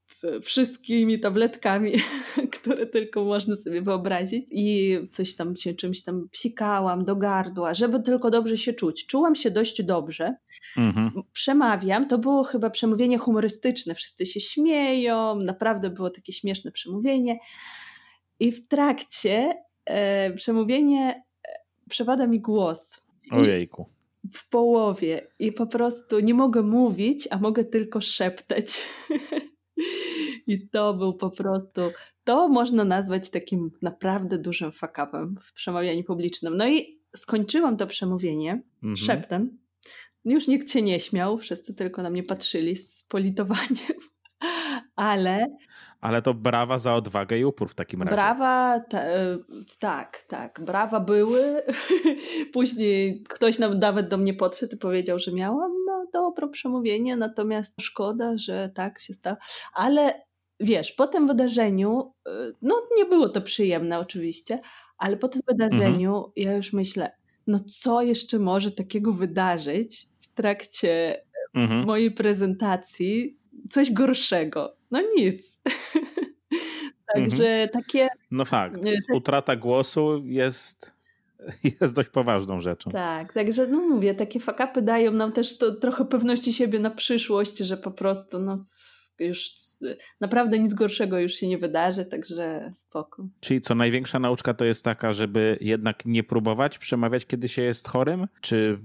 [0.42, 1.92] wszystkimi tabletkami,
[2.60, 8.00] które tylko można sobie wyobrazić i coś tam się czymś tam psikałam do gardła, żeby
[8.00, 9.06] tylko dobrze się czuć.
[9.06, 10.36] Czułam się dość dobrze.
[10.78, 11.12] Mhm.
[11.34, 17.40] Przemawiam, to było chyba przemówienie humorystyczne, wszyscy się śmieją, naprawdę było takie śmieszne przemówienie
[18.40, 19.54] i w trakcie
[19.86, 21.52] e, przemówienie e,
[21.90, 23.02] przepada mi głos.
[23.32, 23.97] Ojejku
[24.34, 28.84] w połowie i po prostu nie mogę mówić, a mogę tylko szeptać.
[30.48, 31.82] I to był po prostu,
[32.24, 36.58] to można nazwać takim naprawdę dużym fakapem w przemawianiu publicznym.
[36.58, 38.98] No i skończyłam to przemówienie mhm.
[38.98, 39.58] szeptem.
[40.26, 43.98] Już nikt się nie śmiał, wszyscy tylko na mnie patrzyli z politowaniem
[44.96, 45.58] ale...
[46.02, 48.16] Ale to brawa za odwagę i upór w takim razie.
[48.16, 49.38] Brawa, ta, e,
[49.80, 51.62] tak, tak, brawa były.
[52.54, 58.38] Później ktoś nawet do mnie podszedł i powiedział, że miałam no, dobre przemówienie, natomiast szkoda,
[58.38, 59.38] że tak się stało.
[59.74, 60.22] Ale
[60.60, 62.32] wiesz, po tym wydarzeniu, e,
[62.62, 64.60] no nie było to przyjemne oczywiście,
[64.98, 66.32] ale po tym wydarzeniu mhm.
[66.36, 67.12] ja już myślę,
[67.48, 71.22] no co jeszcze może takiego wydarzyć w trakcie
[71.54, 71.86] mhm.
[71.86, 74.76] mojej prezentacji, coś gorszego.
[74.92, 75.62] No nic.
[77.14, 77.70] Także mhm.
[77.70, 78.08] takie.
[78.32, 78.82] No fakt.
[79.14, 80.98] Utrata głosu jest
[81.82, 82.92] jest dość poważną rzeczą.
[82.92, 87.58] Tak, także no mówię, takie fakapy dają nam też to, trochę pewności siebie na przyszłość,
[87.58, 88.60] że po prostu no
[89.20, 89.52] już
[90.20, 93.28] naprawdę nic gorszego już się nie wydarzy, także spoko.
[93.40, 97.88] Czyli co, największa nauczka to jest taka, żeby jednak nie próbować przemawiać, kiedy się jest
[97.88, 98.28] chorym?
[98.42, 98.80] Czy,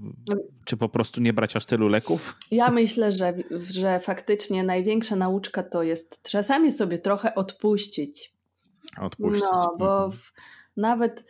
[0.65, 2.37] czy po prostu nie brać aż tylu leków?
[2.51, 3.33] Ja myślę, że,
[3.69, 8.33] że faktycznie największa nauczka to jest czasami sobie trochę odpuścić.
[9.01, 9.43] Odpuścić.
[9.53, 10.33] No, bo w,
[10.77, 11.23] nawet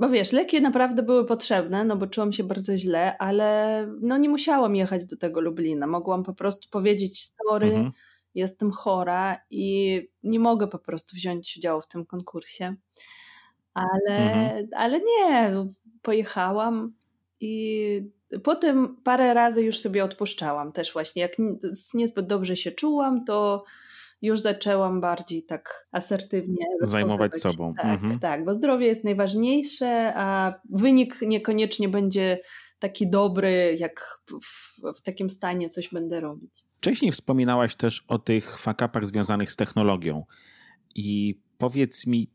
[0.00, 4.28] bo wiesz, leki naprawdę były potrzebne, no bo czułam się bardzo źle, ale no nie
[4.28, 5.86] musiałam jechać do tego Lublina.
[5.86, 7.92] Mogłam po prostu powiedzieć sorry, mhm
[8.40, 12.74] jestem chora i nie mogę po prostu wziąć udziału w tym konkursie.
[13.74, 14.66] Ale, mhm.
[14.76, 15.52] ale nie,
[16.02, 16.94] pojechałam
[17.40, 18.02] i
[18.44, 21.22] potem parę razy już sobie odpuszczałam też właśnie.
[21.22, 21.32] Jak
[21.94, 23.64] niezbyt dobrze się czułam, to
[24.22, 27.74] już zaczęłam bardziej tak asertywnie zajmować sobą.
[27.74, 28.18] Tak, mhm.
[28.18, 32.40] tak, bo zdrowie jest najważniejsze, a wynik niekoniecznie będzie
[32.78, 36.64] taki dobry, jak w, w takim stanie coś będę robić.
[36.86, 40.24] Wcześniej wspominałaś też o tych fakapach związanych z technologią.
[40.94, 42.30] I powiedz mi,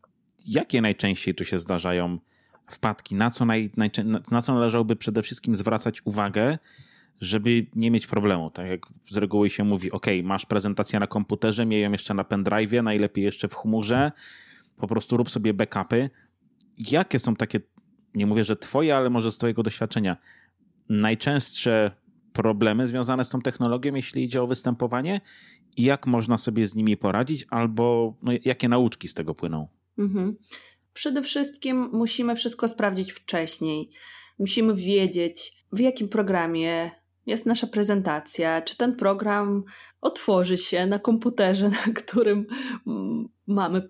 [0.48, 2.20] jakie najczęściej tu się zdarzają
[2.68, 3.16] wpadki?
[3.16, 3.72] Na co, naj,
[4.32, 6.58] na co należałoby przede wszystkim zwracać uwagę,
[7.22, 8.50] żeby nie mieć problemu?
[8.50, 12.24] Tak jak z reguły się mówi, ok, masz prezentację na komputerze, miej ją jeszcze na
[12.24, 14.12] pendrive, najlepiej jeszcze w chmurze,
[14.78, 16.10] po prostu rób sobie backupy.
[16.78, 17.60] Jakie są takie,
[18.16, 20.18] nie mówię, że twoje, ale może z twojego doświadczenia,
[20.90, 21.92] najczęstsze
[22.34, 25.22] problemy związane z tą technologią, jeśli idzie o występowanie
[25.78, 29.68] i jak można sobie z nimi poradzić, albo no, jakie nauczki z tego płyną?
[29.98, 30.38] Mhm.
[30.94, 33.90] Przede wszystkim musimy wszystko sprawdzić wcześniej.
[34.40, 36.92] Musimy wiedzieć, w jakim programie
[37.26, 39.64] jest nasza prezentacja, czy ten program
[40.02, 42.46] otworzy się na komputerze, na którym
[43.48, 43.90] mamy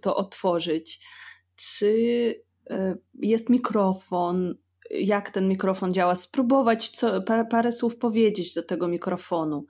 [0.00, 1.00] to otworzyć,
[1.56, 1.94] czy
[2.70, 4.54] e, jest mikrofon,
[4.92, 9.66] jak ten mikrofon działa, spróbować co, parę, parę słów powiedzieć do tego mikrofonu.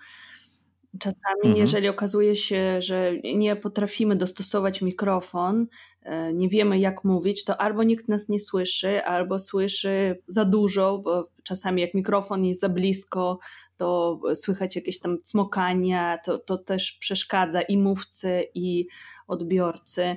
[0.99, 1.57] Czasami, mhm.
[1.57, 5.67] jeżeli okazuje się, że nie potrafimy dostosować mikrofon,
[6.03, 10.99] e, nie wiemy jak mówić, to albo nikt nas nie słyszy, albo słyszy za dużo,
[10.99, 13.39] bo czasami jak mikrofon jest za blisko,
[13.77, 18.87] to słychać jakieś tam cmokania, to, to też przeszkadza i mówcy, i
[19.29, 20.17] odbiorcy.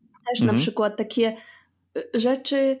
[0.00, 0.56] Też mhm.
[0.56, 1.36] na przykład takie
[1.96, 2.78] e, rzeczy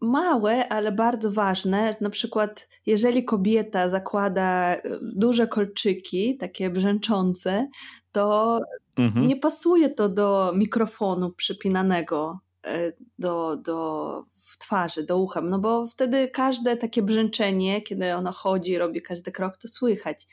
[0.00, 1.96] małe, ale bardzo ważne.
[2.00, 7.68] Na przykład, jeżeli kobieta zakłada e, duże kolczyki, takie brzęczące,
[8.12, 8.58] to
[8.96, 9.26] mhm.
[9.26, 15.86] nie pasuje to do mikrofonu przypinanego e, do, do w twarzy, do ucha, no bo
[15.86, 20.26] wtedy każde takie brzęczenie, kiedy ona chodzi, robi każdy krok, to słychać.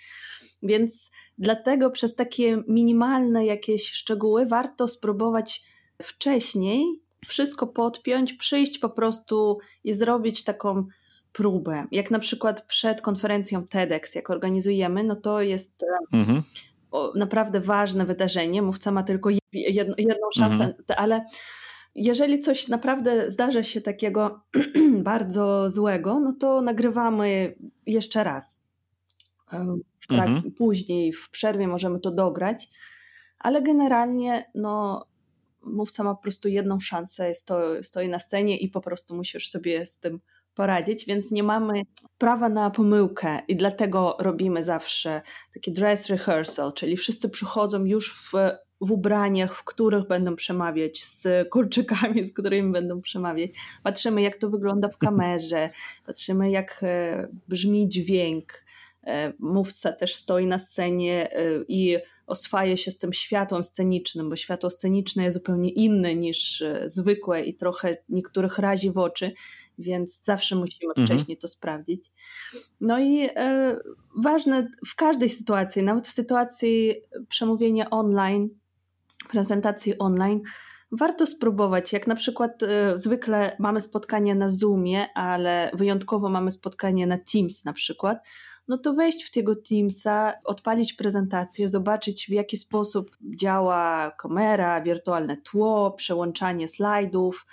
[0.63, 5.61] Więc dlatego przez takie minimalne jakieś szczegóły warto spróbować
[6.03, 10.87] wcześniej wszystko podpiąć, przyjść po prostu i zrobić taką
[11.31, 11.87] próbę.
[11.91, 16.41] Jak na przykład przed konferencją TEDx, jak organizujemy, no to jest e, mhm.
[17.15, 18.61] naprawdę ważne wydarzenie.
[18.61, 20.75] Mówca ma tylko jedną, jedną szansę, mhm.
[20.97, 21.25] ale
[21.95, 24.41] jeżeli coś naprawdę zdarza się takiego
[25.03, 28.63] bardzo złego, no to nagrywamy jeszcze raz.
[29.53, 29.65] E,
[30.09, 30.51] w mhm.
[30.51, 32.67] Później, w przerwie możemy to dograć,
[33.39, 35.05] ale generalnie no,
[35.65, 39.85] mówca ma po prostu jedną szansę, sto, stoi na scenie i po prostu musisz sobie
[39.85, 40.19] z tym
[40.55, 41.81] poradzić, więc nie mamy
[42.17, 45.21] prawa na pomyłkę i dlatego robimy zawsze
[45.53, 48.31] taki dress rehearsal, czyli wszyscy przychodzą już w,
[48.81, 53.51] w ubraniach, w których będą przemawiać, z kolczykami, z którymi będą przemawiać.
[53.83, 55.69] Patrzymy, jak to wygląda w kamerze,
[56.05, 58.64] patrzymy, jak e, brzmi dźwięk.
[59.05, 64.35] E, mówca też stoi na scenie e, i oswaja się z tym światłem scenicznym, bo
[64.35, 69.31] światło sceniczne jest zupełnie inne niż e, zwykłe i trochę niektórych razi w oczy,
[69.77, 71.07] więc zawsze musimy mhm.
[71.07, 72.11] wcześniej to sprawdzić.
[72.81, 73.77] No i e,
[74.23, 76.95] ważne w każdej sytuacji, nawet w sytuacji
[77.29, 78.49] przemówienia online,
[79.29, 80.41] prezentacji online,
[80.91, 81.93] warto spróbować.
[81.93, 87.65] Jak na przykład e, zwykle mamy spotkanie na Zoomie, ale wyjątkowo mamy spotkanie na Teams
[87.65, 88.17] na przykład,
[88.67, 95.37] no to wejść w tego Teamsa, odpalić prezentację, zobaczyć w jaki sposób działa kamera, wirtualne
[95.37, 97.45] tło, przełączanie slajdów.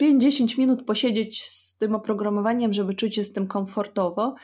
[0.00, 4.34] 5-10 minut posiedzieć z tym oprogramowaniem, żeby czuć się z tym komfortowo,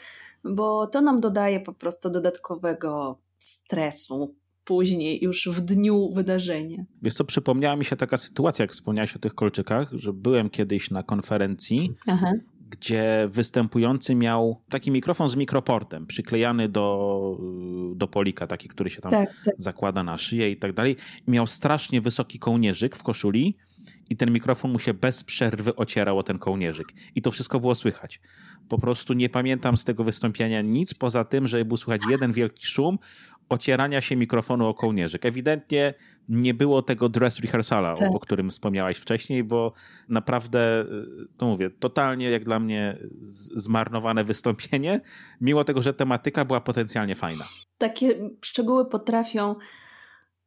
[0.44, 6.84] bo to nam dodaje po prostu dodatkowego stresu, później, już w dniu wydarzenia.
[7.02, 10.90] Wiesz co, przypomniała mi się taka sytuacja, jak wspomniałaś o tych kolczykach, że byłem kiedyś
[10.90, 12.32] na konferencji, Aha
[12.72, 17.38] gdzie występujący miał taki mikrofon z mikroportem przyklejany do,
[17.94, 19.54] do polika, taki, który się tam tak, tak.
[19.58, 20.96] zakłada na szyję i tak dalej.
[21.26, 23.56] Miał strasznie wysoki kołnierzyk w koszuli
[24.10, 26.92] i ten mikrofon mu się bez przerwy ocierał o ten kołnierzyk.
[27.14, 28.20] I to wszystko było słychać.
[28.68, 32.66] Po prostu nie pamiętam z tego wystąpienia nic, poza tym, że był słychać jeden wielki
[32.66, 32.98] szum
[33.48, 35.26] ocierania się mikrofonu o kołnierzyk.
[35.26, 35.94] Ewidentnie
[36.28, 38.10] nie było tego dress rehearsala, tak.
[38.10, 39.72] o, o, którym wspomniałaś wcześniej, bo
[40.08, 40.84] naprawdę,
[41.36, 42.98] to mówię, totalnie jak dla mnie
[43.54, 45.00] zmarnowane wystąpienie,
[45.40, 47.44] mimo tego, że tematyka była potencjalnie fajna.
[47.78, 49.54] Takie szczegóły potrafią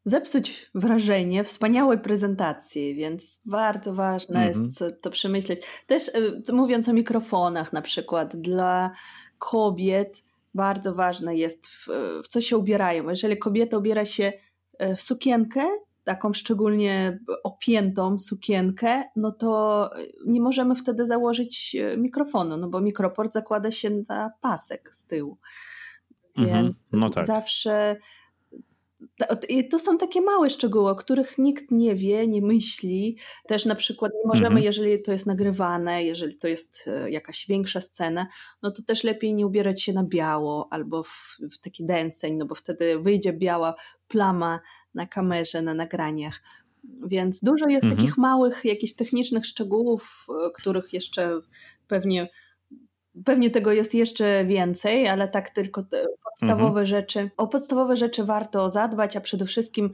[0.05, 4.63] zepsuć wrażenie wspaniałej prezentacji, więc bardzo ważne mm -hmm.
[4.63, 5.62] jest to przemyśleć.
[5.88, 6.08] Też
[6.49, 8.91] y, mówiąc o mikrofonach na przykład, dla
[9.38, 10.23] kobiet
[10.56, 11.88] bardzo ważne jest w,
[12.24, 13.10] w co się ubierają.
[13.10, 14.34] Jeżeli kobieta ubiera się
[14.80, 15.62] e, w sukienkę,
[16.04, 19.89] taką szczególnie opiętą sukienkę, no to
[20.26, 25.38] nie możemy wtedy założyć e, mikrofonu, no bo mikroport zakłada się na pasek z tyłu.
[26.38, 27.26] Mhm, Więc no tak.
[27.26, 27.96] zawsze
[29.72, 33.18] to są takie małe szczegóły, o których nikt nie wie, nie myśli.
[33.48, 34.63] Też na przykład nie możemy, mhm.
[34.63, 38.28] jeżeli to jest nagrywane, jeżeli to jest e, jakaś większa scena,
[38.62, 42.46] no to też lepiej nie ubierać się na biało albo w, w taki denseń, no
[42.46, 43.76] bo wtedy wyjdzie biała
[44.08, 44.60] plama
[44.94, 46.41] na kamerze, na nagraniach.
[47.08, 47.98] Więc dużo jest mhm.
[47.98, 51.41] takich małych, jakichś technicznych szczegółów, e, których jeszcze
[51.88, 52.30] pewnie
[53.25, 55.84] Pewnie tego jest jeszcze więcej, ale tak tylko
[56.23, 56.86] podstawowe mhm.
[56.86, 57.32] rzeczy.
[57.38, 59.91] O podstawowe rzeczy warto zadbać, a przede wszystkim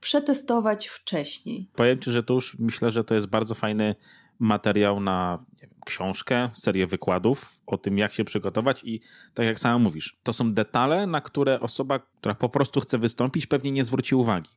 [0.00, 1.68] przetestować wcześniej.
[1.74, 3.94] Powiem Ci, że to już myślę, że to jest bardzo fajny
[4.38, 9.00] materiał na wiem, książkę, serię wykładów o tym, jak się przygotować i
[9.34, 13.46] tak jak sama mówisz, to są detale, na które osoba, która po prostu chce wystąpić,
[13.46, 14.50] pewnie nie zwróci uwagi.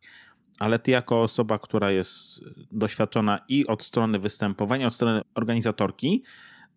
[0.60, 2.42] Ale ty jako osoba, która jest
[2.72, 6.24] doświadczona i od strony występowania, od strony organizatorki,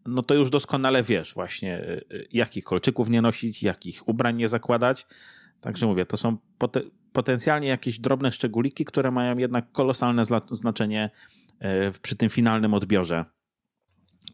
[0.06, 4.48] no to już doskonale wiesz właśnie, y, y, jakich kolczyków nie nosić, jakich ubrań nie
[4.48, 5.06] zakładać.
[5.60, 6.36] Także mówię, to są
[7.12, 11.10] potencjalnie jakieś drobne szczególiki, które mają jednak kolosalne znaczenie
[11.54, 13.24] y, przy tym finalnym odbiorze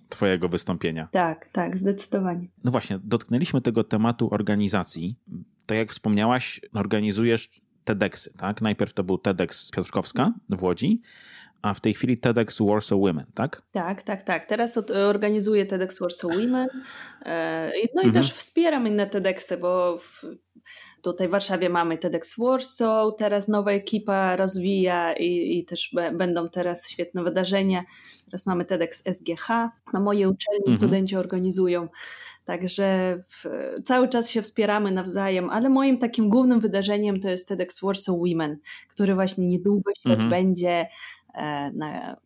[0.09, 1.09] Twojego wystąpienia.
[1.12, 2.48] Tak, tak, zdecydowanie.
[2.64, 5.16] No właśnie, dotknęliśmy tego tematu organizacji
[5.68, 8.62] tak jak wspomniałaś, organizujesz TEDxy, tak?
[8.62, 11.02] Najpierw to był TEDx Piotrkowska w Łodzi,
[11.62, 13.62] a w tej chwili TEDx Warsaw Women, tak?
[13.73, 14.47] Tak, tak, tak.
[14.47, 16.68] Teraz organizuję TEDx Warsaw Women.
[17.23, 18.12] E, no i mhm.
[18.12, 19.99] też wspieram inne TEDxy, bo
[21.03, 26.90] tutaj w Warszawie mamy TEDx Warsaw, teraz nowa ekipa rozwija i, i też będą teraz
[26.90, 27.85] świetne wydarzenia.
[28.25, 29.49] Teraz mamy TEDx SGH.
[29.92, 30.79] Na moje uczelni mhm.
[30.79, 31.88] studenci organizują
[32.49, 33.44] Także w,
[33.85, 38.59] cały czas się wspieramy nawzajem, ale moim takim głównym wydarzeniem to jest TEDx Warsaw Women,
[38.88, 40.27] który właśnie niedługo się mhm.
[40.27, 40.87] odbędzie
[41.74, 42.16] na,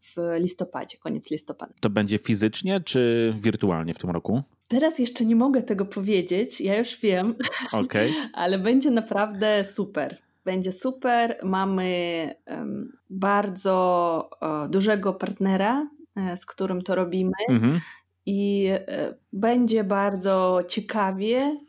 [0.00, 1.72] w listopadzie, koniec listopada.
[1.80, 4.42] To będzie fizycznie czy wirtualnie w tym roku?
[4.68, 7.34] Teraz jeszcze nie mogę tego powiedzieć, ja już wiem,
[7.72, 8.10] okay.
[8.32, 10.18] ale będzie naprawdę super.
[10.44, 11.38] Będzie super.
[11.42, 17.32] Mamy um, bardzo um, dużego partnera, um, z którym to robimy.
[17.48, 17.80] Mhm
[18.26, 21.60] i e, będzie bardzo ciekawie.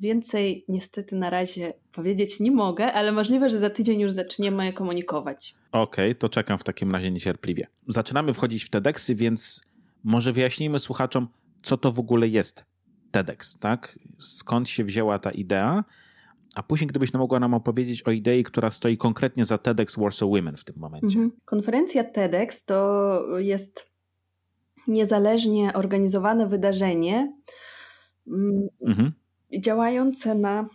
[0.00, 5.54] Więcej niestety na razie powiedzieć nie mogę, ale możliwe, że za tydzień już zaczniemy komunikować.
[5.72, 7.66] Okej, okay, to czekam w takim razie niecierpliwie.
[7.88, 9.60] Zaczynamy wchodzić w TEDxy, więc
[10.04, 11.28] może wyjaśnijmy słuchaczom,
[11.62, 12.64] co to w ogóle jest
[13.10, 13.98] TEDx, tak?
[14.18, 15.84] Skąd się wzięła ta idea?
[16.54, 20.56] A później, gdybyś mogła nam opowiedzieć o idei, która stoi konkretnie za TEDx Warsaw Women
[20.56, 21.18] w tym momencie.
[21.18, 21.40] Mhm.
[21.44, 23.92] Konferencja TEDx to jest
[24.86, 27.32] niezależnie organizowane wydarzenie
[28.26, 29.12] mm, mhm.
[29.58, 30.66] Działające na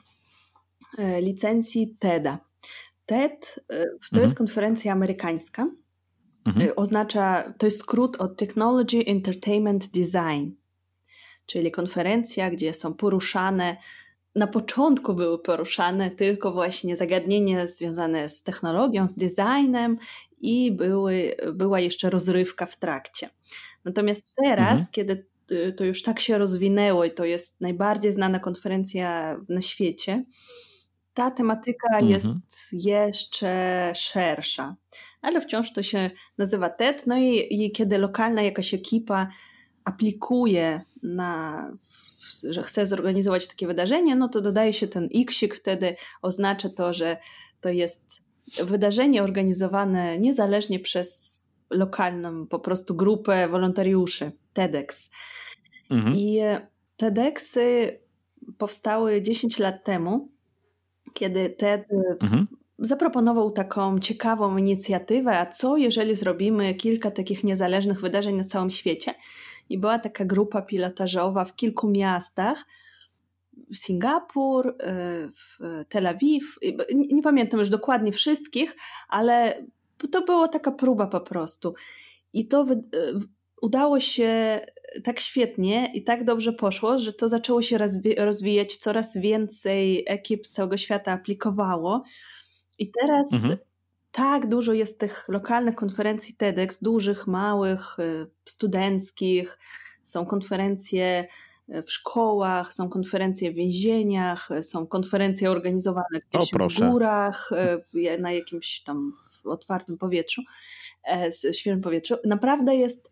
[0.97, 2.37] e, licencji TEDa.
[3.05, 4.21] TED e, to mhm.
[4.21, 5.67] jest konferencja amerykańska.
[6.45, 6.67] Mhm.
[6.67, 10.51] E, oznacza, to jest skrót od Technology Entertainment Design,
[11.45, 13.77] czyli konferencja, gdzie są poruszane
[14.35, 19.97] na początku były poruszane tylko właśnie zagadnienia związane z technologią, z designem
[20.41, 23.29] i były, była jeszcze rozrywka w trakcie.
[23.85, 24.87] Natomiast teraz, mhm.
[24.91, 25.25] kiedy
[25.77, 30.25] to już tak się rozwinęło i to jest najbardziej znana konferencja na świecie,
[31.13, 32.09] ta tematyka mhm.
[32.09, 32.37] jest
[32.71, 34.75] jeszcze szersza,
[35.21, 37.07] ale wciąż to się nazywa TED.
[37.07, 39.27] No i, i kiedy lokalna jakaś ekipa
[39.83, 41.71] aplikuje na
[42.43, 47.17] że chce zorganizować takie wydarzenie, no to dodaje się ten iksik, wtedy oznacza to, że
[47.61, 48.21] to jest
[48.63, 55.09] wydarzenie organizowane niezależnie przez lokalną po prostu grupę wolontariuszy, TEDx.
[55.89, 56.15] Mhm.
[56.15, 56.39] I
[56.97, 57.99] TEDxy
[58.57, 60.29] powstały 10 lat temu,
[61.13, 61.85] kiedy TED
[62.21, 62.47] mhm.
[62.79, 69.13] zaproponował taką ciekawą inicjatywę, a co jeżeli zrobimy kilka takich niezależnych wydarzeń na całym świecie?
[69.69, 72.65] I była taka grupa pilotażowa w kilku miastach,
[73.73, 74.73] Singapur, y,
[75.31, 76.57] w Tel Awiw,
[76.95, 78.75] nie, pamiętam już dokładnie wszystkich,
[79.09, 79.65] ale
[80.11, 81.73] to była taka próba po prostu.
[82.33, 82.65] I to
[83.65, 84.61] udało się
[85.03, 87.77] tak świetnie i tak dobrze poszło, że to zaczęło się
[88.17, 92.03] rozwijać, coraz więcej ekip z całego świata aplikowało.
[92.79, 93.57] I teraz mhm.
[94.11, 99.59] tak dużo jest tych lokalnych konferencji TEDx, dużych, małych, y, studenckich.
[100.03, 101.27] Są konferencje
[101.69, 107.49] y, w szkołach, są konferencje w więzieniach, są konferencje organizowane gdzieś o, w górach,
[108.19, 109.13] na jakimś tam
[109.45, 110.41] otwartym powietrzu,
[111.07, 112.15] e, świeżym powietrzu.
[112.25, 113.11] Naprawdę jest,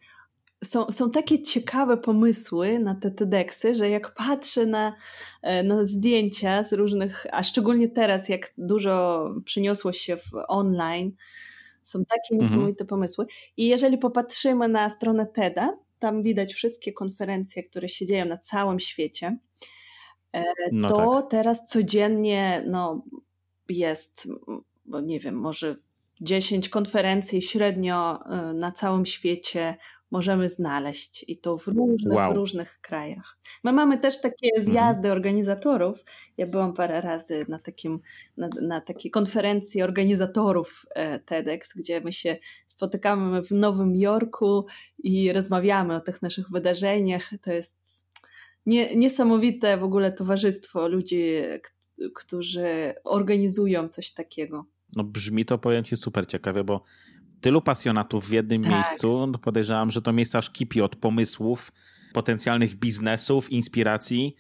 [0.63, 4.95] są, są takie ciekawe pomysły na te TEDxy, że jak patrzę na,
[5.41, 11.11] e, na zdjęcia z różnych, a szczególnie teraz, jak dużo przyniosło się w online,
[11.83, 12.41] są takie mhm.
[12.41, 13.25] niesamowite pomysły.
[13.57, 18.79] I jeżeli popatrzymy na stronę TEDa, tam widać wszystkie konferencje, które się dzieją na całym
[18.79, 19.37] świecie.
[20.33, 21.31] E, no to tak.
[21.31, 23.05] teraz codziennie no,
[23.69, 24.27] jest,
[24.85, 25.75] bo nie wiem, może
[26.21, 28.19] 10 konferencji średnio
[28.51, 29.77] y, na całym świecie
[30.13, 32.33] możemy znaleźć i to w różnych, wow.
[32.33, 33.37] w różnych krajach.
[33.63, 34.71] My mamy też takie mhm.
[34.71, 36.03] zjazdy organizatorów.
[36.37, 37.99] Ja byłam parę razy na, takim,
[38.37, 44.65] na, na takiej konferencji organizatorów e, TEDx, gdzie my się spotykamy w Nowym Jorku
[45.03, 47.29] i rozmawiamy o tych naszych wydarzeniach.
[47.41, 48.07] To jest
[48.65, 51.23] nie, niesamowite w ogóle towarzystwo ludzi,
[52.15, 54.65] którzy organizują coś takiego.
[54.95, 56.83] No brzmi to, powiem ci, super ciekawie, bo
[57.43, 58.71] tylu pasjonatów w jednym tak.
[58.71, 61.71] miejscu, no podejrzewam, że to miejsce aż kipi od pomysłów,
[62.13, 64.35] potencjalnych biznesów, inspiracji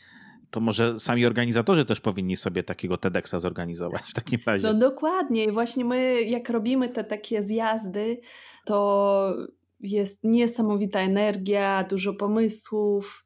[0.53, 4.67] to może sami organizatorzy też powinni sobie takiego TEDxa zorganizować w takim razie.
[4.67, 5.51] No dokładnie.
[5.51, 8.19] Właśnie my, jak robimy te takie zjazdy,
[8.65, 9.35] to
[9.79, 13.22] jest niesamowita energia, dużo pomysłów,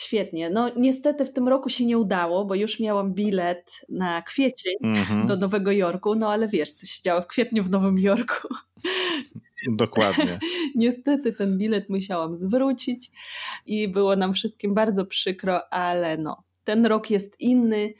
[0.00, 0.50] Świetnie.
[0.50, 5.26] No niestety w tym roku się nie udało, bo już miałam bilet na kwiecień mm-hmm.
[5.26, 8.48] do Nowego Jorku, no ale wiesz, co się działo w kwietniu w Nowym Jorku.
[9.68, 10.38] Dokładnie.
[10.74, 13.10] niestety ten bilet musiałam zwrócić
[13.66, 17.94] i było nam wszystkim bardzo przykro, ale no, ten rok jest inny,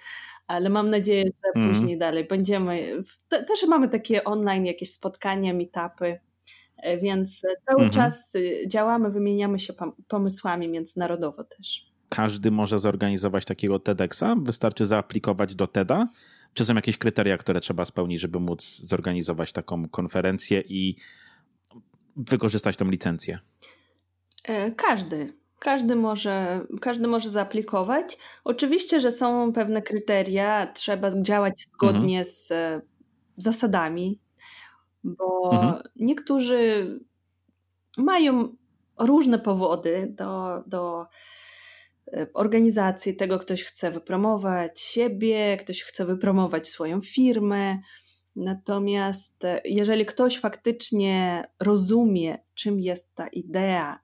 [0.46, 1.68] ale mam nadzieję, że mm.
[1.68, 3.02] później dalej będziemy.
[3.28, 6.20] Te, też mamy takie online jakieś spotkania, meetupy,
[6.76, 7.90] e, więc cały -hmm.
[7.90, 9.72] czas y, działamy, wymieniamy się
[10.08, 11.89] pomysłami międzynarodowo też.
[12.10, 14.24] Każdy może zorganizować takiego TEDxa?
[14.42, 16.08] Wystarczy zaaplikować do TEDa?
[16.54, 20.96] Czy są jakieś kryteria, które trzeba spełnić, żeby móc zorganizować taką konferencję i
[22.16, 23.38] wykorzystać tą licencję?
[24.44, 25.40] E, każdy.
[25.58, 28.18] Każdy może, każdy może zaaplikować.
[28.44, 32.26] Oczywiście, że są pewne kryteria, trzeba działać zgodnie mhm.
[32.26, 32.80] z e,
[33.36, 34.20] zasadami,
[35.04, 35.82] bo mhm.
[35.96, 36.86] niektórzy
[37.98, 38.56] mają
[38.98, 41.06] różne powody do, do
[42.34, 47.78] organizacji tego, ktoś chce wypromować siebie, ktoś chce wypromować swoją firmę.
[48.36, 53.98] Natomiast jeżeli ktoś faktycznie rozumie, czym jest ta idea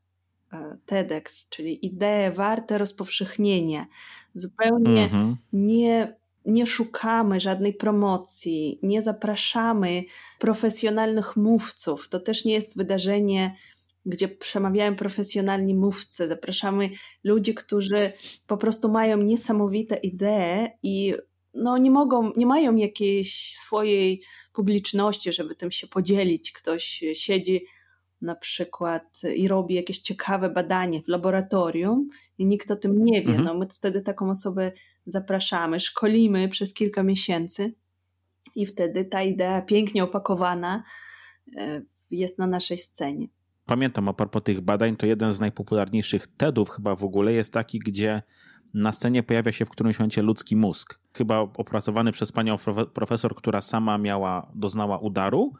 [0.52, 3.86] E, TEDx, czyli idee warte rozpowszechnienia.
[4.32, 5.36] Zupełnie mhm.
[5.52, 10.04] nie, nie szukamy żadnej promocji, nie zapraszamy
[10.38, 12.08] profesjonalnych mówców.
[12.08, 13.54] To też nie jest wydarzenie,
[14.06, 16.28] gdzie przemawiają profesjonalni mówcy.
[16.28, 16.90] Zapraszamy
[17.24, 18.12] ludzi, którzy
[18.46, 21.14] po prostu mają niesamowite idee i
[21.54, 26.52] no nie mogą, nie mają jakiejś swojej publiczności, żeby tym się podzielić.
[26.52, 27.64] Ktoś siedzi
[28.20, 33.28] na przykład i robi jakieś ciekawe badanie w laboratorium i nikt o tym nie wie,
[33.28, 33.44] mhm.
[33.44, 34.72] no my wtedy taką osobę
[35.06, 37.74] zapraszamy, szkolimy przez kilka miesięcy
[38.54, 40.84] i wtedy ta idea pięknie opakowana
[41.56, 43.28] e, jest na naszej scenie.
[43.66, 47.78] Pamiętam a propos tych badań, to jeden z najpopularniejszych TEDów chyba w ogóle jest taki,
[47.78, 48.22] gdzie
[48.74, 51.00] na scenie pojawia się w którymś momencie ludzki mózg.
[51.16, 52.56] Chyba opracowany przez panią
[52.94, 55.52] profesor, która sama miała, doznała udaru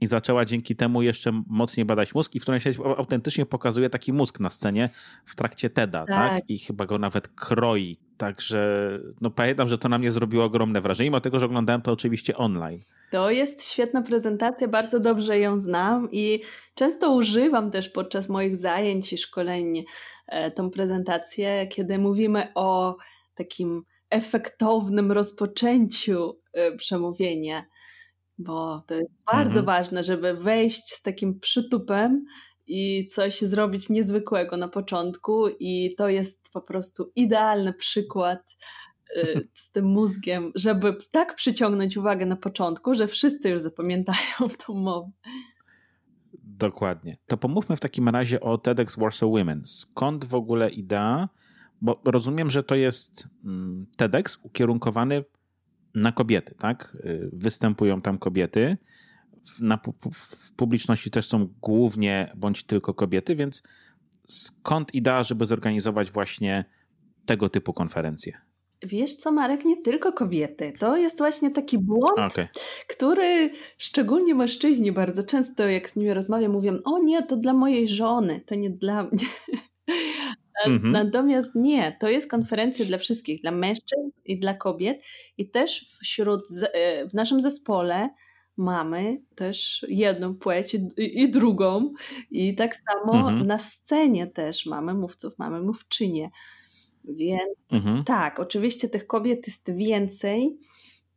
[0.00, 4.12] i zaczęła dzięki temu jeszcze mocniej badać mózg i w którymś momencie autentycznie pokazuje taki
[4.12, 4.88] mózg na scenie
[5.24, 6.30] w trakcie TEDa, tak?
[6.30, 6.50] tak?
[6.50, 7.98] I chyba go nawet kroi.
[8.22, 11.92] Także no pamiętam, że to na mnie zrobiło ogromne wrażenie, mimo tego, że oglądałem to
[11.92, 12.80] oczywiście online.
[13.10, 16.40] To jest świetna prezentacja, bardzo dobrze ją znam i
[16.74, 19.84] często używam też podczas moich zajęć i szkoleń
[20.26, 22.96] e, tą prezentację, kiedy mówimy o
[23.34, 27.62] takim efektownym rozpoczęciu e, przemówienia
[28.38, 29.66] bo to jest bardzo mhm.
[29.66, 32.24] ważne, żeby wejść z takim przytupem
[32.66, 38.56] i coś zrobić niezwykłego na początku, i to jest po prostu idealny przykład
[39.16, 44.74] y, z tym mózgiem, żeby tak przyciągnąć uwagę na początku, że wszyscy już zapamiętają tą
[44.74, 45.10] mowę.
[46.44, 47.16] Dokładnie.
[47.26, 49.62] To pomówmy w takim razie o TEDx Warsaw Women.
[49.64, 51.28] Skąd w ogóle idea?
[51.80, 55.24] Bo rozumiem, że to jest mm, TEDx ukierunkowany
[55.94, 56.96] na kobiety, tak?
[57.04, 58.76] Y, występują tam kobiety.
[59.60, 59.78] Na
[60.14, 63.62] w publiczności też są głównie bądź tylko kobiety, więc
[64.28, 66.64] skąd idea, żeby zorganizować właśnie
[67.26, 68.38] tego typu konferencje?
[68.82, 70.72] Wiesz co, Marek, nie tylko kobiety.
[70.78, 72.48] To jest właśnie taki błąd, okay.
[72.88, 77.88] który szczególnie mężczyźni bardzo często, jak z nimi rozmawiam, mówią: O nie, to dla mojej
[77.88, 79.26] żony, to nie dla mnie.
[80.66, 80.92] Mhm.
[80.92, 85.02] Natomiast nie, to jest konferencja dla wszystkich, dla mężczyzn i dla kobiet.
[85.38, 86.40] I też wśród,
[86.72, 88.08] e, w naszym zespole
[88.56, 91.92] mamy też jedną płeć i, i drugą.
[92.30, 93.46] I tak samo mhm.
[93.46, 96.30] na scenie też mamy mówców, mamy mówczynie.
[97.04, 98.04] Więc mhm.
[98.04, 100.58] tak, oczywiście tych kobiet jest więcej.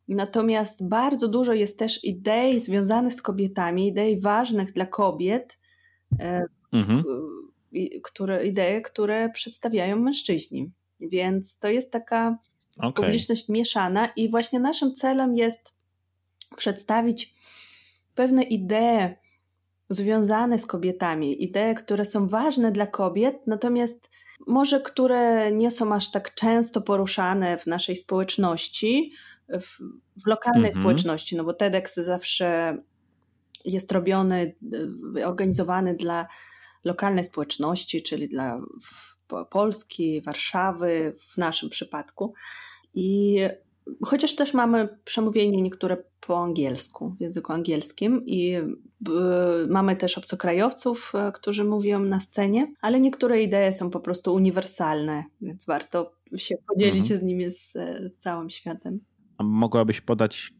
[0.07, 5.59] Natomiast bardzo dużo jest też idei związanych z kobietami, idei ważnych dla kobiet,
[6.19, 7.03] e, mhm
[8.03, 10.71] które, idee, które przedstawiają mężczyźni.
[10.99, 12.37] Więc to jest taka
[12.77, 12.91] okay.
[12.91, 15.74] publiczność mieszana i właśnie naszym celem jest
[16.57, 17.33] przedstawić
[18.15, 19.15] pewne idee
[19.89, 24.09] związane z kobietami, idee, które są ważne dla kobiet, natomiast
[24.47, 29.11] może które nie są aż tak często poruszane w naszej społeczności,
[29.49, 29.79] w,
[30.23, 30.79] w lokalnej -hmm.
[30.79, 32.77] społeczności, no bo TEDx zawsze
[33.65, 34.55] jest robiony,
[35.25, 36.27] organizowany dla
[36.83, 38.61] lokalnej społeczności, czyli dla
[39.49, 42.33] Polski, Warszawy w naszym przypadku.
[42.93, 43.39] I
[44.05, 48.57] chociaż też mamy przemówienie niektóre po angielsku, w języku angielskim i
[49.69, 55.23] mamy też obcokrajowców, e, którzy mówią na scenie, ale niektóre idee są po prostu uniwersalne,
[55.41, 57.19] więc warto się podzielić mhm.
[57.19, 58.99] z nimi z, z całym światem.
[59.37, 60.53] A mogłabyś podać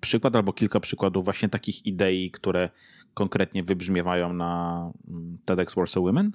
[0.00, 2.70] przykład albo kilka przykładów właśnie takich idei, które
[3.14, 6.32] konkretnie wybrzmiewają na mm, TEDx Warsaw Women?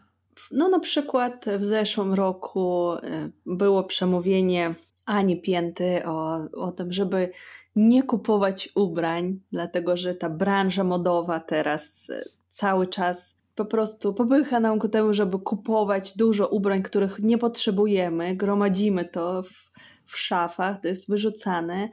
[0.52, 4.76] No na przykład w zeszłym roku y, było przemówienie
[5.06, 7.30] Ani Pięty o, o tym, żeby
[7.76, 14.60] nie kupować ubrań, dlatego że ta branża modowa teraz y, cały czas po prostu popycha
[14.60, 19.72] nam ku temu, żeby kupować dużo ubrań, których nie potrzebujemy, gromadzimy to w,
[20.06, 21.89] w szafach, to jest wyrzucane.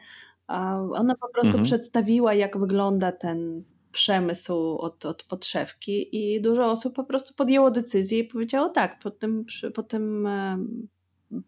[0.92, 1.64] Ona po prostu mhm.
[1.64, 8.18] przedstawiła, jak wygląda ten przemysł od, od podszewki i dużo osób po prostu podjęło decyzję
[8.18, 9.44] i powiedziało tak, po, tym,
[9.74, 10.28] po, tym,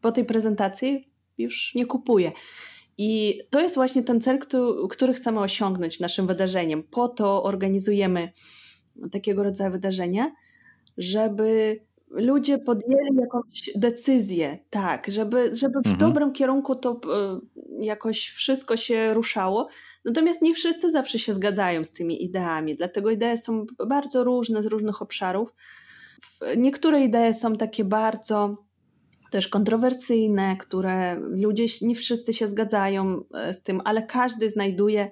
[0.00, 2.32] po tej prezentacji już nie kupuję.
[2.98, 6.82] I to jest właśnie ten cel, który, który chcemy osiągnąć naszym wydarzeniem.
[6.82, 8.32] Po to organizujemy
[9.10, 10.32] takiego rodzaju wydarzenia,
[10.98, 11.80] żeby
[12.10, 15.98] ludzie podjęli jakąś decyzję, tak, żeby, żeby w mhm.
[15.98, 17.40] dobrym kierunku to e,
[17.80, 19.68] jakoś wszystko się ruszało.
[20.04, 24.66] Natomiast nie wszyscy zawsze się zgadzają z tymi ideami, dlatego idee są bardzo różne z
[24.66, 25.54] różnych obszarów.
[26.56, 28.56] Niektóre idee są takie bardzo
[29.32, 35.10] też kontrowersyjne, które ludzie nie wszyscy się zgadzają e, z tym, ale każdy znajduje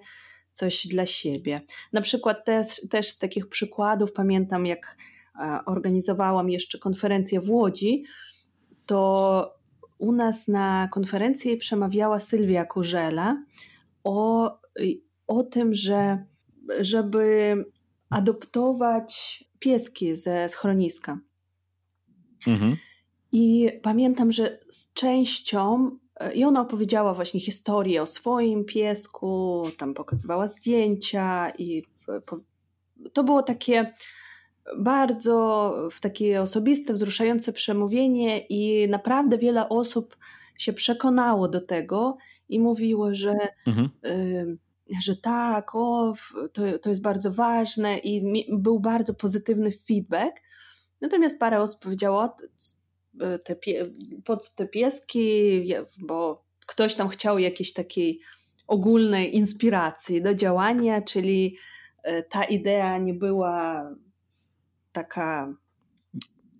[0.52, 1.60] coś dla siebie.
[1.92, 4.96] Na przykład też, też z takich przykładów pamiętam, jak
[5.34, 8.04] e, organizowałam jeszcze konferencję w Łodzi,
[8.86, 9.54] to
[9.98, 13.44] u nas na konferencji przemawiała Sylwia Kurzela
[14.04, 14.50] o,
[15.26, 16.24] o tym, że
[16.80, 17.56] żeby
[18.10, 21.18] adoptować pieski ze schroniska.
[22.46, 22.76] Mhm.
[23.33, 29.95] I pamiętam, że z częścią e, i ona opowiedziała właśnie historię o swoim piesku, tam
[29.95, 31.83] pokazywała zdjęcia i
[33.12, 33.93] to było takie
[34.78, 40.16] bardzo w takie osobiste, wzruszające przemówienie i naprawdę wiele osób
[40.59, 42.16] się przekonało do tego
[42.49, 43.35] i mówiło, że,
[43.66, 43.91] mhm.
[44.07, 44.59] y,
[45.03, 46.14] że tak, o,
[46.53, 50.37] to, to jest bardzo ważne i był bardzo pozytywny feedback.
[51.01, 52.37] Natomiast parę osób powiedziało,
[53.44, 53.86] te, pie,
[54.24, 55.64] pod te pieski,
[55.98, 58.20] bo ktoś tam chciał jakiejś takiej
[58.66, 61.56] ogólnej inspiracji do działania, czyli
[62.02, 63.90] e, ta idea nie była
[64.92, 65.54] taka.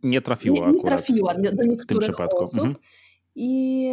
[0.03, 0.71] Nie trafiła.
[0.71, 2.45] Nie, nie trafiła do, do w tym przypadku.
[2.45, 2.59] Osób.
[2.59, 2.77] Mhm.
[3.35, 3.89] I,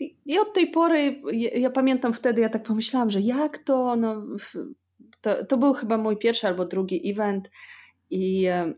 [0.00, 3.96] i, I, od tej pory, ja, ja, pamiętam wtedy, ja tak pomyślałam, że jak to,
[3.96, 4.26] no,
[5.20, 7.50] to, to był chyba mój pierwszy albo drugi event
[8.10, 8.74] i e,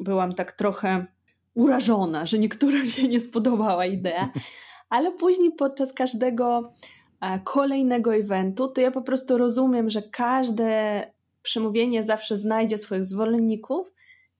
[0.00, 1.06] byłam tak trochę
[1.54, 4.32] urażona, że niektórym się nie spodobała idea,
[4.90, 6.72] ale później podczas każdego
[7.20, 11.02] e, kolejnego eventu, to ja po prostu rozumiem, że każde
[11.42, 13.92] przemówienie zawsze znajdzie swoich zwolenników,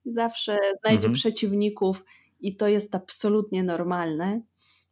[0.05, 1.13] zawsze znajdzie mhm.
[1.13, 2.05] przeciwników
[2.39, 4.41] i to jest absolutnie normalne.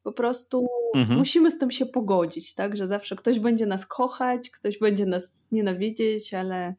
[0.04, 1.20] Po prostu mhm.
[1.20, 2.78] musimy z tym się pogodzić, tak?
[2.78, 6.76] Że zawsze ktoś będzie nas kochać, ktoś będzie nas nienawidzieć, ale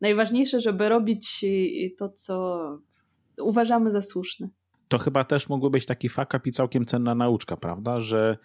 [0.00, 1.44] najważniejsze, żeby robić
[1.98, 2.58] to, co
[3.38, 4.48] uważamy za słuszne
[4.88, 8.00] to chyba też mógłby być taki fakap i całkiem cenna nauczka, prawda?
[8.00, 8.38] Że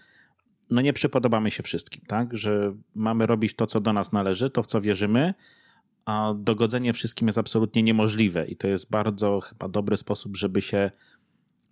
[0.69, 2.37] no nie przypodobamy się wszystkim, tak?
[2.37, 5.33] Że mamy robić to, co do nas należy, to w co wierzymy,
[6.05, 10.91] a dogodzenie wszystkim jest absolutnie niemożliwe i to jest bardzo chyba dobry sposób, żeby się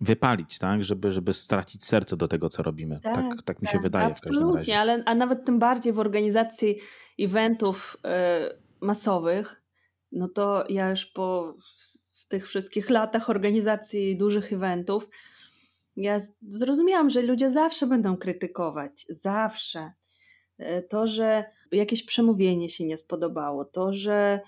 [0.00, 0.84] wypalić, tak?
[0.84, 3.00] Żeby, żeby stracić serce do tego, co robimy.
[3.02, 4.78] Tak, tak, tak mi się tak, wydaje absolutnie, w każdym razie.
[4.78, 6.78] Ale, a nawet tym bardziej w organizacji
[7.18, 9.62] eventów y, masowych,
[10.12, 11.54] no to ja już po
[12.28, 15.08] tych wszystkich latach organizacji dużych eventów,
[15.96, 19.92] ja zrozumiałam, że ludzie zawsze będą krytykować, zawsze.
[20.58, 24.40] E, to, że jakieś przemówienie się nie spodobało, to, że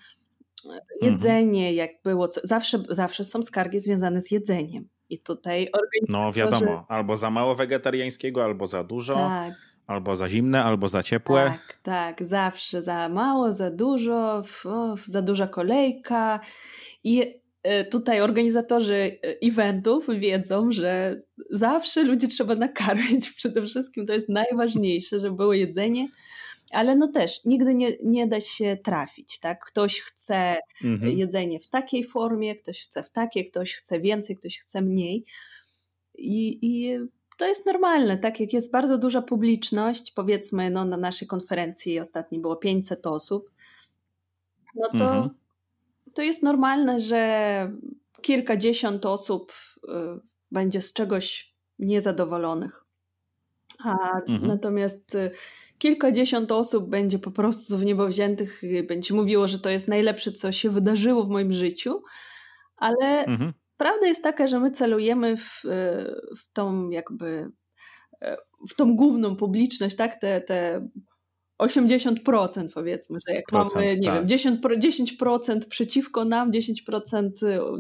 [0.65, 0.83] mhm.
[1.03, 4.89] jedzenie, jak było, zawsze, zawsze są skargi związane z jedzeniem.
[5.09, 5.69] I tutaj
[6.09, 9.55] No wiadomo, albo za mało wegetariańskiego, albo za dużo, tak.
[9.87, 11.45] albo za zimne, albo za ciepłe.
[11.45, 16.41] Tak, tak, zawsze za mało, za dużo, o, za duża kolejka.
[17.05, 17.41] I E,
[17.91, 23.31] tutaj organizatorzy e, eventów wiedzą, że zawsze ludzi trzeba nakarmić.
[23.37, 26.09] Przede wszystkim to jest najważniejsze, żeby było jedzenie.
[26.73, 29.65] Ale no też nigdy nie, nie da się trafić, tak?
[29.65, 31.19] Ktoś chce mhm.
[31.19, 35.25] jedzenie w takiej formie, ktoś chce w takiej, ktoś chce więcej, ktoś chce mniej.
[36.19, 36.99] I, I
[37.39, 38.41] to jest normalne, tak?
[38.41, 43.51] Jak jest bardzo duża publiczność, powiedzmy, no, na naszej konferencji ostatniej było 500 osób,
[44.75, 45.41] no to mhm
[46.15, 47.73] to jest normalne, że
[48.23, 49.53] kilkadziesiąt osób
[49.85, 49.89] y,
[50.51, 52.85] będzie z czegoś niezadowolonych.
[53.85, 54.47] A mhm.
[54.47, 55.31] natomiast y,
[55.79, 60.33] kilkadziesiąt osób będzie po prostu w niebo wziętych i będzie mówiło, że to jest najlepsze,
[60.33, 62.03] co się wydarzyło w moim życiu,
[62.77, 63.53] ale mhm.
[63.77, 65.69] prawda jest taka, że my celujemy w, y,
[66.37, 67.51] w tą jakby
[68.69, 70.89] w tą główną publiczność, tak, te, te
[71.61, 74.29] 80% powiedzmy, że jak Procent, mamy, nie tak.
[74.29, 77.31] wiem, 10%, 10% przeciwko nam, 10%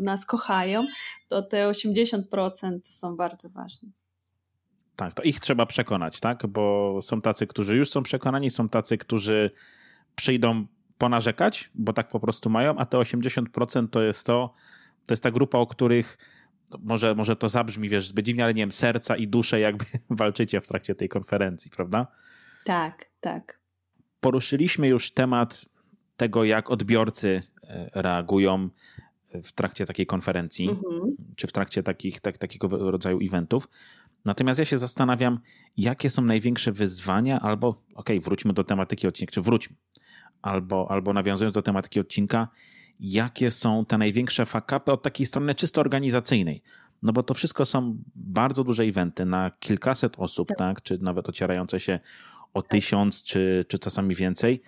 [0.00, 0.86] nas kochają,
[1.28, 3.88] to te 80% są bardzo ważne.
[4.96, 6.46] Tak, to ich trzeba przekonać, tak?
[6.46, 9.50] Bo są tacy, którzy już są przekonani, są tacy, którzy
[10.16, 10.66] przyjdą
[10.98, 14.52] ponarzekać, bo tak po prostu mają, a te 80% to jest to,
[15.06, 16.18] to jest ta grupa, o których
[16.78, 20.60] może, może to zabrzmi, wiesz, zbyt dziwnie, ale nie wiem, serca i dusze jakby walczycie
[20.60, 22.06] w trakcie tej konferencji, prawda?
[22.64, 23.59] Tak, tak.
[24.20, 25.66] Poruszyliśmy już temat
[26.16, 28.68] tego, jak odbiorcy e, reagują
[29.42, 31.16] w trakcie takiej konferencji, mhm.
[31.36, 33.68] czy w trakcie takich, tak, takiego rodzaju eventów.
[34.24, 35.40] Natomiast ja się zastanawiam,
[35.76, 39.76] jakie są największe wyzwania, albo, okej, okay, wróćmy do tematyki odcinka, czy wróćmy,
[40.42, 42.48] albo, albo nawiązując do tematyki odcinka,
[43.00, 46.62] jakie są te największe fakapy od takiej strony czysto organizacyjnej.
[47.02, 50.82] No bo to wszystko są bardzo duże eventy na kilkaset osób, tak, tak?
[50.82, 52.00] czy nawet ocierające się
[52.54, 52.70] o tak.
[52.70, 54.62] tysiąc, czy, czy czasami więcej.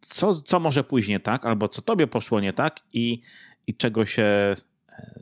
[0.00, 3.20] Co, co może pójść nie tak, albo co tobie poszło nie tak i,
[3.66, 4.54] i czego się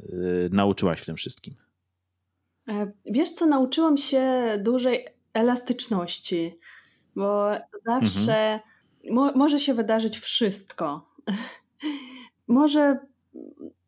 [0.08, 1.54] yy, nauczyłaś w tym wszystkim?
[2.68, 6.58] E, wiesz co, nauczyłam się dużej elastyczności,
[7.16, 7.50] bo
[7.84, 8.60] zawsze mhm.
[9.10, 11.06] mo może się wydarzyć wszystko.
[12.46, 12.98] może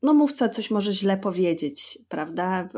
[0.02, 2.68] no mówca coś może źle powiedzieć, prawda?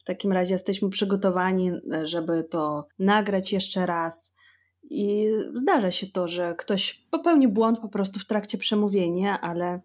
[0.00, 1.72] W, takim razie jesteśmy przygotowani,
[2.02, 4.34] żeby to nagrać jeszcze raz.
[4.90, 9.80] I zdarza się to, że ktoś popełni błąd po prostu w trakcie przemówienia, ale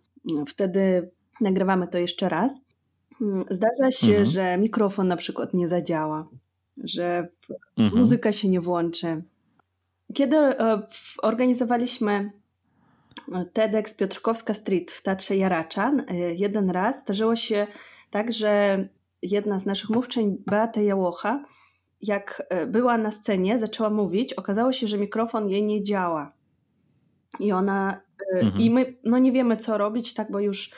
[0.47, 1.11] wtedy
[1.41, 2.61] nagrywamy to jeszcze raz.
[3.49, 4.25] Zdarza się, mhm.
[4.25, 6.27] że mikrofon na przykład nie zadziała,
[6.77, 7.27] że
[7.77, 7.99] mhm.
[7.99, 9.23] muzyka się nie włączy.
[10.13, 10.81] Kiedy e,
[11.21, 12.31] organizowaliśmy
[13.53, 15.99] TEDx Piotrkowska Street w Tatrze Jaraczan.
[15.99, 17.67] E, jeden raz zdarzyło się
[18.09, 18.79] tak, że
[19.31, 21.43] jedna z naszych mówczyń, Beata Jałocha,
[22.01, 26.33] jak e, była na scenie, zaczęła mówić, okazało się, że mikrofon jej nie działa.
[27.39, 28.01] I ona,
[28.35, 28.61] e, mhm.
[28.61, 30.71] i my no nie wiemy co robić, tak, bo już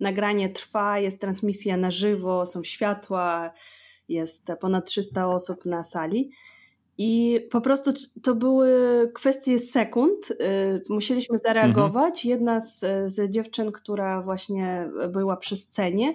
[0.00, 3.52] nagranie trwa, jest transmisja na żywo, są światła,
[4.08, 6.30] jest ponad 300 osób na sali.
[7.00, 8.70] I po prostu to były
[9.14, 10.30] kwestie sekund.
[10.30, 10.34] Y,
[10.90, 12.26] musieliśmy zareagować.
[12.26, 12.30] Mhm.
[12.30, 12.80] Jedna z,
[13.12, 16.14] z dziewczyn, która właśnie była przy scenie,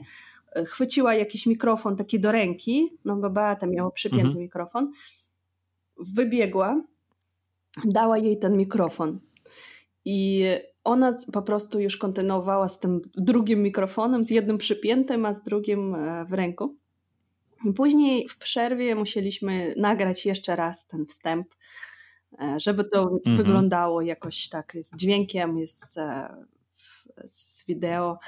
[0.66, 4.40] chwyciła jakiś mikrofon taki do ręki, no bo Beata miała przypięty mhm.
[4.40, 4.92] mikrofon,
[5.98, 6.82] wybiegła,
[7.86, 9.20] dała jej ten mikrofon.
[10.06, 10.46] I
[10.84, 15.96] ona po prostu już kontynuowała z tym drugim mikrofonem, z jednym przypiętym, a z drugim
[15.96, 16.76] e, w ręku.
[17.76, 21.48] Później w przerwie musieliśmy nagrać jeszcze raz ten wstęp,
[22.42, 23.38] e, żeby to mhm.
[23.38, 26.00] wyglądało jakoś tak z dźwiękiem, jest
[27.26, 28.20] z wideo.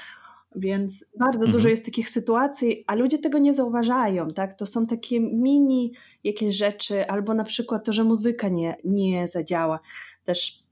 [0.56, 1.52] Więc bardzo mhm.
[1.52, 4.54] dużo jest takich sytuacji, a ludzie tego nie zauważają, tak?
[4.54, 5.92] To są takie mini
[6.24, 9.80] jakieś rzeczy, albo na przykład to, że muzyka nie, nie zadziała.
[10.24, 10.64] Też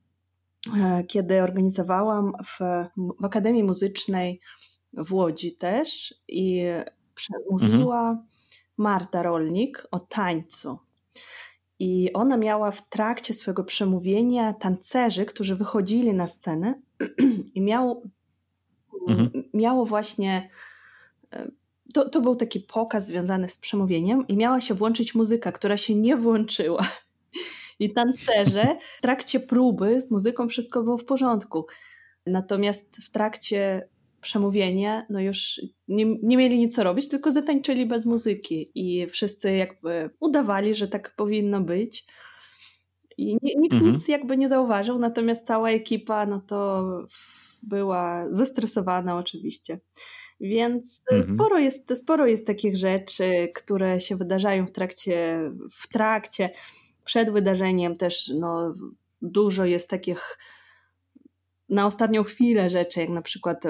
[0.80, 2.58] e, kiedy organizowałam w,
[3.20, 4.40] w Akademii Muzycznej
[4.92, 6.64] w Łodzi też i
[7.14, 8.26] przemówiła mhm
[8.76, 10.78] Marta Rolnik o tańcu.
[11.78, 16.74] I ona miała w trakcie swojego przemówienia tancerzy, którzy wychodzili na scenę
[17.54, 18.10] i miał,
[19.08, 19.44] mhm.
[19.54, 20.50] miało właśnie.
[21.32, 21.50] E,
[21.94, 25.94] to, to był taki pokaz związany z przemówieniem, i miała się włączyć muzyka, która się
[25.94, 26.88] nie włączyła.
[27.80, 31.66] I tancerze w trakcie próby z muzyką wszystko było w porządku.
[32.26, 33.88] Natomiast w trakcie
[34.20, 39.52] przemówienie, no już nie, nie mieli nic co robić, tylko zatańczyli bez muzyki i wszyscy
[39.52, 42.06] jakby udawali, że tak powinno być.
[43.16, 43.92] I nikt mhm.
[43.92, 46.88] nic jakby nie zauważył, natomiast cała ekipa, no to
[47.68, 49.80] była zestresowana oczywiście.
[50.40, 51.34] Więc mhm.
[51.34, 55.40] sporo, jest, sporo jest takich rzeczy, które się wydarzają w trakcie,
[55.70, 56.50] w trakcie,
[57.04, 58.74] przed wydarzeniem też no,
[59.22, 60.38] dużo jest takich
[61.68, 63.62] na ostatnią chwilę rzeczy, jak na przykład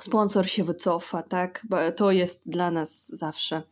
[0.00, 1.66] sponsor się wycofa, tak?
[1.96, 3.62] To jest dla nas zawsze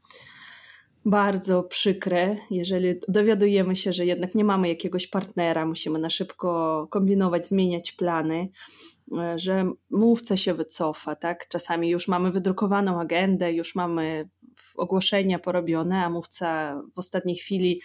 [1.05, 7.47] bardzo przykre, jeżeli dowiadujemy się, że jednak nie mamy jakiegoś partnera, musimy na szybko kombinować,
[7.49, 8.49] zmieniać plany, e,
[9.37, 11.49] że mówca się wycofa, tak?
[11.49, 14.29] Czasami już mamy wydrukowaną agendę, już mamy
[14.77, 17.81] ogłoszenia porobione, a mówca w ostatniej chwili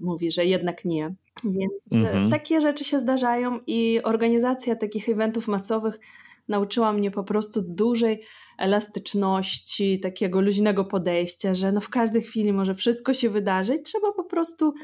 [0.00, 1.14] mówi, że jednak nie.
[1.44, 2.30] Więc e, mhm.
[2.30, 6.00] takie rzeczy się zdarzają i organizacja takich eventów masowych
[6.48, 8.22] nauczyła mnie po prostu dużej
[8.58, 14.24] elastyczności, takiego luźnego podejścia, że no w każdej chwili może wszystko się wydarzyć, trzeba po
[14.24, 14.74] prostu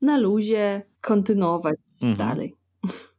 [0.00, 2.16] na luzie kontynuować mhm.
[2.16, 2.54] dalej.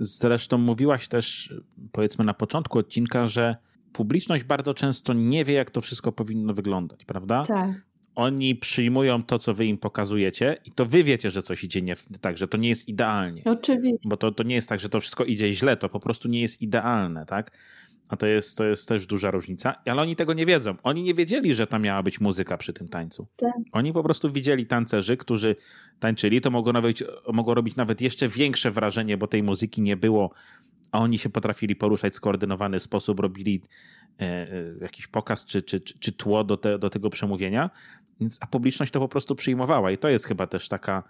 [0.00, 1.54] Zresztą mówiłaś też,
[1.92, 3.56] powiedzmy na początku odcinka, że
[3.92, 7.44] publiczność bardzo często nie wie, jak to wszystko powinno wyglądać, prawda?
[7.46, 11.82] Tak oni przyjmują to, co wy im pokazujecie i to wy wiecie, że coś idzie
[11.82, 13.42] nie tak, że to nie jest idealnie.
[13.44, 14.08] Oczywiście.
[14.08, 16.40] Bo to, to nie jest tak, że to wszystko idzie źle, to po prostu nie
[16.40, 17.58] jest idealne, tak?
[18.10, 19.74] A to jest, to jest też duża różnica.
[19.86, 20.74] Ale oni tego nie wiedzą.
[20.82, 23.26] Oni nie wiedzieli, że tam miała być muzyka przy tym tańcu.
[23.36, 23.52] Tak.
[23.72, 25.56] Oni po prostu widzieli tancerzy, którzy
[26.00, 26.40] tańczyli.
[26.40, 26.96] To mogło, nawet,
[27.32, 30.30] mogło robić nawet jeszcze większe wrażenie, bo tej muzyki nie było
[30.92, 33.62] a oni się potrafili poruszać w skoordynowany sposób, robili
[34.20, 34.48] e, e,
[34.80, 37.70] jakiś pokaz czy, czy, czy, czy tło do, te, do tego przemówienia,
[38.20, 41.02] więc, a publiczność to po prostu przyjmowała i to jest chyba też taka,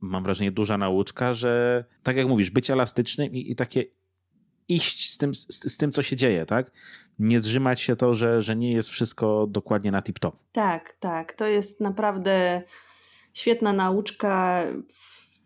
[0.00, 3.84] mam wrażenie, duża nauczka, że tak jak mówisz, być elastycznym i, i takie
[4.68, 6.70] iść z tym, z, z, tym, co się dzieje, tak?
[7.18, 10.32] Nie zrzymać się to, że, że nie jest wszystko dokładnie na tip-top.
[10.52, 11.32] Tak, tak.
[11.32, 12.62] To jest naprawdę
[13.34, 14.64] świetna nauczka,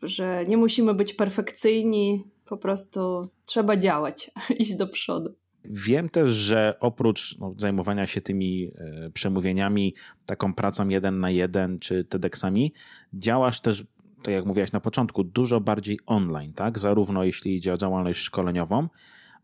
[0.03, 5.35] że nie musimy być perfekcyjni, po prostu trzeba działać, iść do przodu.
[5.65, 9.95] Wiem też, że oprócz no, zajmowania się tymi e, przemówieniami,
[10.27, 12.73] taką pracą jeden na jeden czy TEDxami,
[13.15, 13.85] działasz też,
[14.23, 16.79] tak jak mówiłaś na początku, dużo bardziej online, tak?
[16.79, 18.89] Zarówno jeśli idzie o działalność szkoleniową,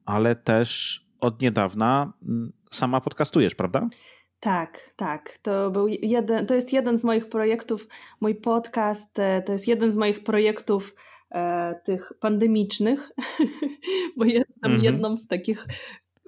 [0.05, 3.89] ale też od niedawna mm, sama podcastujesz, prawda?
[4.41, 5.39] Tak, tak.
[5.43, 7.89] To, był jeden, to jest jeden z moich projektów.
[8.21, 10.95] Mój podcast e, to jest jeden z moich projektów
[11.31, 13.11] e, tych pandemicznych,
[14.17, 14.85] bo jestem mhm.
[14.85, 15.67] jedną z takich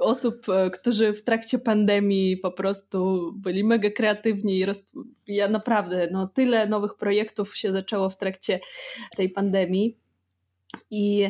[0.00, 4.90] osób, e, którzy w trakcie pandemii po prostu byli mega kreatywni i roz...
[5.26, 8.60] ja naprawdę, no tyle nowych projektów się zaczęło w trakcie
[9.16, 9.98] tej pandemii.
[10.90, 11.28] I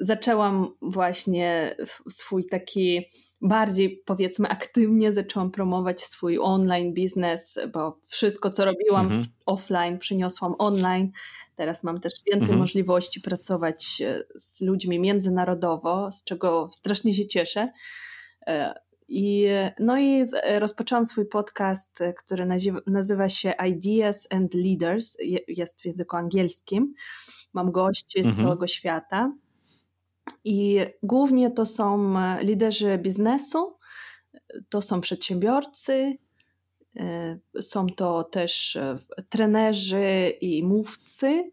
[0.00, 1.76] zaczęłam właśnie
[2.08, 3.06] swój taki
[3.40, 9.24] bardziej powiedzmy aktywnie zaczęłam promować swój online biznes, bo wszystko co robiłam mhm.
[9.46, 11.10] offline przyniosłam online.
[11.56, 12.58] Teraz mam też więcej mhm.
[12.58, 17.72] możliwości pracować y, z ludźmi międzynarodowo, z czego strasznie się cieszę.
[18.48, 18.52] Y,
[19.08, 19.46] I,
[19.78, 20.24] no i
[20.58, 22.46] rozpoczęłam swój podcast, który
[22.86, 25.16] nazywa się Ideas and Leaders,
[25.48, 26.94] jest w języku angielskim.
[27.52, 28.36] Mam gości z mhm.
[28.36, 29.32] całego świata.
[30.44, 33.76] I głównie to są e, liderzy biznesu,
[34.68, 36.18] to są przedsiębiorcy,
[36.96, 41.50] e, są to też e, trenerzy i mówcy.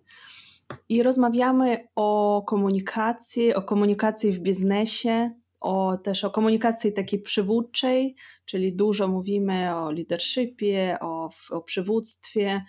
[0.90, 8.16] I rozmawiamy o komunikacji, o komunikacji w biznesie, o, też o komunikacji takiej przywódczej,
[8.46, 12.64] czyli dużo mówimy o leadershipie, o, o przywództwie,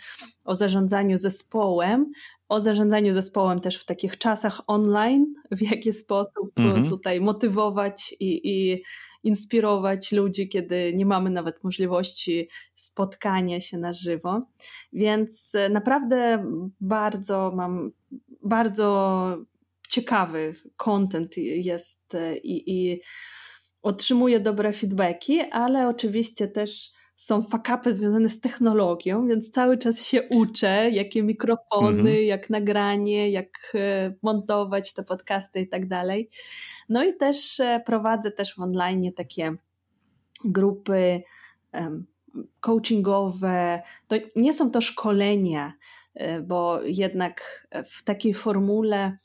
[0.45, 2.11] o zarządzaniu zespołem,
[2.49, 6.87] o zarządzaniu zespołem też w takich czasach online, w jaki sposób mhm.
[6.87, 8.83] tutaj motywować i, i,
[9.23, 14.41] inspirować ludzi, kiedy nie mamy nawet możliwości spotkania się na żywo.
[14.93, 16.45] Więc e, naprawdę
[16.81, 17.93] bardzo mam,
[18.43, 19.37] bardzo
[19.89, 23.01] ciekawy content jest e, i, i
[23.83, 30.23] otrzymuję dobre feedbacki, ale oczywiście też są fakapy związane z technologią, więc cały czas się
[30.23, 32.25] uczę, jakie mikrofony, mhm.
[32.25, 36.29] jak nagranie, jak e, montować te podcasty i tak dalej.
[36.89, 39.55] No i też e, prowadzę też w online takie
[40.45, 41.23] grupy
[42.61, 43.83] coachingowe.
[44.09, 45.73] To nie są to szkolenia,
[46.15, 49.17] e, bo jednak w takiej formule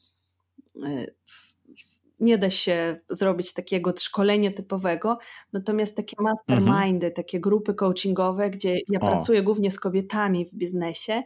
[2.20, 5.18] nie da się zrobić takiego szkolenia typowego,
[5.54, 7.14] natomiast takie mastermindy, mhm.
[7.14, 9.06] takie grupy coachingowe, gdzie ja o.
[9.06, 11.24] pracuję głównie z kobietami w biznesie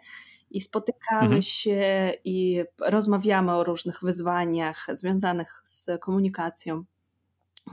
[0.51, 1.41] i spotykamy mhm.
[1.41, 6.83] się i rozmawiamy o różnych wyzwaniach związanych z komunikacją,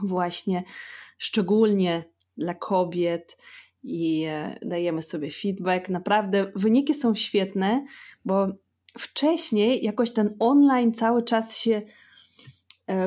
[0.03, 0.63] właśnie
[1.17, 2.03] szczególnie
[2.37, 3.37] dla kobiet
[3.83, 5.89] i e, dajemy sobie feedback.
[5.89, 7.85] Naprawdę wyniki są świetne,
[8.25, 8.47] bo
[8.97, 11.81] wcześniej jakoś ten online cały czas się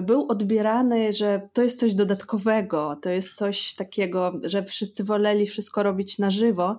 [0.03, 5.83] był odbierany, że to jest coś dodatkowego, to jest coś takiego, że wszyscy woleli wszystko
[5.83, 6.79] robić na żywo.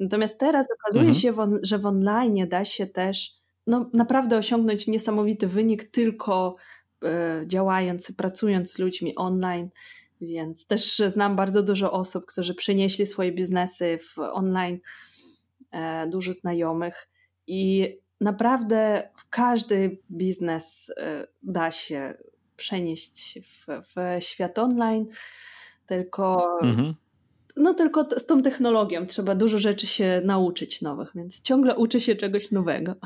[0.00, 1.14] Natomiast teraz okazuje mhm.
[1.14, 3.34] się, że w online da się też
[3.66, 6.56] no, naprawdę osiągnąć niesamowity wynik tylko
[7.04, 9.68] e, działając, pracując z ludźmi online.
[10.20, 14.78] Więc też znam bardzo dużo osób, którzy przenieśli swoje biznesy w online,
[15.70, 17.08] e, dużo znajomych
[17.46, 20.92] i naprawdę każdy biznes
[21.42, 22.14] da się
[22.60, 25.06] przenieść w, w świat online,
[25.86, 26.58] tylko.
[26.62, 26.94] Mhm.
[27.56, 32.16] No, tylko z tą technologią trzeba dużo rzeczy się nauczyć nowych, więc ciągle uczy się
[32.16, 32.94] czegoś nowego.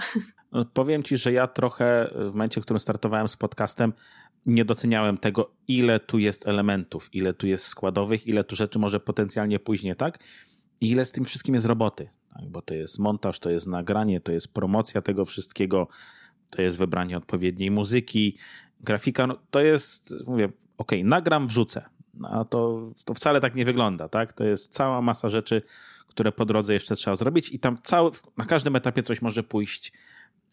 [0.53, 3.93] No, powiem ci, że ja trochę w momencie, w którym startowałem z podcastem,
[4.47, 9.01] nie doceniałem tego, ile tu jest elementów, ile tu jest składowych, ile tu rzeczy może
[9.01, 10.19] potencjalnie później, tak?
[10.81, 12.49] I ile z tym wszystkim jest roboty, tak?
[12.49, 15.89] bo to jest montaż, to jest nagranie, to jest promocja tego wszystkiego,
[16.51, 18.39] to jest wybranie odpowiedniej muzyki,
[18.85, 21.85] grafika, no, to jest, mówię, ok, nagram, wrzucę.
[22.15, 24.33] No, a to, to wcale tak nie wygląda, tak?
[24.33, 25.63] To jest cała masa rzeczy,
[26.09, 29.93] które po drodze jeszcze trzeba zrobić i tam cały, na każdym etapie coś może pójść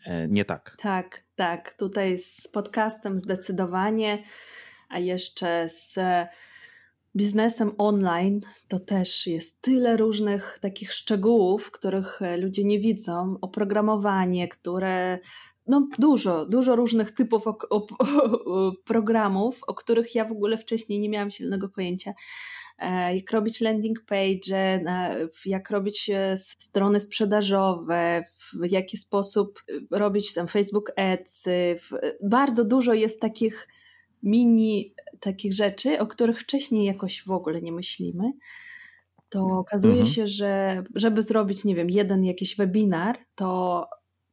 [0.06, 0.78] e, nie tak.
[0.80, 1.74] Tak, tak.
[1.74, 4.24] Tutaj z podcastem zdecydowanie,
[4.90, 6.00] a jeszcze z
[7.16, 13.38] biznesem online to też jest tyle różnych takich szczegółów, których ludzie nie widzą.
[13.42, 15.20] Oprogramowanie, które
[15.72, 17.88] no dużo, dużo różnych typów o, o,
[18.46, 22.14] o, programów, o których ja w ogóle wcześniej nie miałam silnego pojęcia.
[22.80, 24.80] E, jak robić landing page,
[25.46, 31.46] jak robić e, strony sprzedażowe, w jaki sposób e, robić tam Facebook Ads.
[32.24, 33.68] Bardzo dużo jest takich
[34.24, 38.32] mini takich rzeczy, o których wcześniej jakoś w ogóle nie myślimy.
[39.30, 40.14] To okazuje mhm.
[40.16, 43.86] się, że żeby zrobić, nie wiem, jeden jakiś webinar, to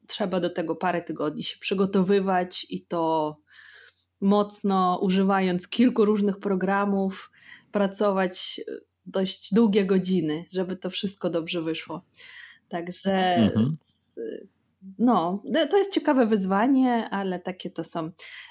[0.09, 3.37] trzeba do tego parę tygodni się przygotowywać i to
[4.21, 7.31] mocno używając kilku różnych programów,
[7.73, 8.73] pracować e,
[9.07, 12.03] dość długie godziny, żeby to wszystko dobrze wyszło.
[12.69, 13.77] Także mhm.
[14.99, 18.11] no, to jest ciekawe wyzwanie, ale takie to są.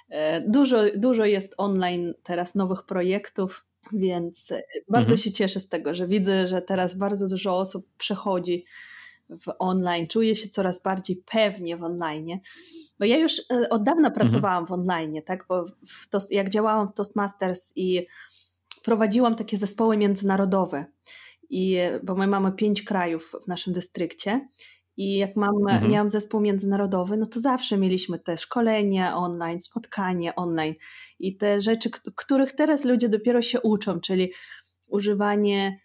[0.09, 5.17] E, dużo, dużo jest online teraz nowych projektów, więc e, bardzo mhm.
[5.17, 8.65] się cieszę z tego, że widzę, że teraz bardzo dużo osób przechodzi
[9.29, 12.39] w online, czuję się coraz bardziej pewnie w online.
[12.99, 14.13] Bo ja już od dawna mhm.
[14.13, 15.45] pracowałam w online, tak?
[15.49, 15.65] Bo
[16.09, 18.07] to, jak działałam w Toastmasters i
[18.83, 20.85] prowadziłam takie zespoły międzynarodowe.
[21.49, 24.47] I, bo my mamy pięć krajów w naszym dystrykcie.
[24.97, 25.91] I jak mam, mhm.
[25.91, 30.73] miałam zespół międzynarodowy, no to zawsze mieliśmy te szkolenie online, spotkanie online
[31.19, 34.33] i te rzeczy, których teraz ludzie dopiero się uczą, czyli
[34.87, 35.79] używanie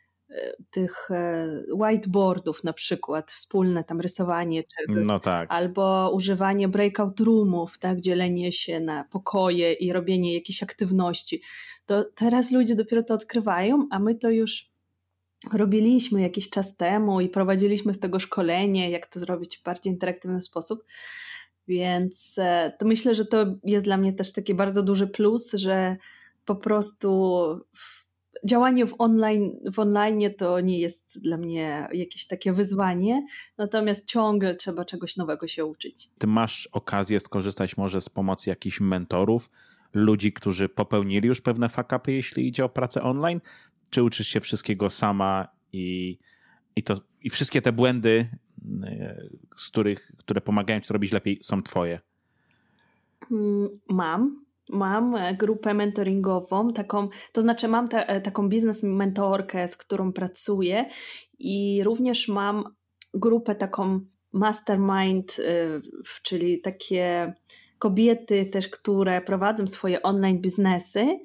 [0.71, 5.53] tych e, whiteboardów na przykład, wspólne tam rysowanie czegoś, no tak.
[5.53, 11.43] albo używanie breakout roomów, tak, dzielenie się na pokoje i robienie jakiejś aktywności.
[11.87, 14.73] To teraz ludzie dopiero to odkrywają, a my to już
[15.53, 20.41] robiliśmy jakiś czas temu i prowadziliśmy z tego szkolenie, jak to zrobić w bardziej interaktywny
[20.41, 20.85] sposób.
[21.69, 25.97] Więc e, to myślę, że to jest dla mnie też taki bardzo duży plus, że
[26.45, 27.61] po prostu
[28.47, 33.27] działanie w online, w online to nie jest dla mnie jakieś takie wyzwanie,
[33.59, 36.11] natomiast ciągle trzeba czegoś nowego się uczyć.
[36.19, 39.51] Ty masz okazję skorzystać może z pomocy jakichś mentorów,
[39.95, 43.41] ludzi, którzy popełnili już pewne fakapy, jeśli idzie o pracę online,
[43.91, 46.19] czy uczysz się wszystkiego sama i,
[46.77, 48.29] i, to, i wszystkie te błędy,
[48.85, 49.23] e,
[49.57, 52.01] z których, które pomagają ci to robić lepiej, są twoje?
[53.31, 59.69] Mm, mam mam e, grupę mentoringową, taką, to znaczy mam te, e, taką biznes mentorkę,
[59.69, 60.85] z którą pracuję
[61.39, 62.65] i również mam
[63.15, 64.01] grupę taką
[64.33, 65.81] mastermind, e,
[66.23, 67.35] czyli takie
[67.79, 71.21] kobiety też, które prowadzą swoje online biznesy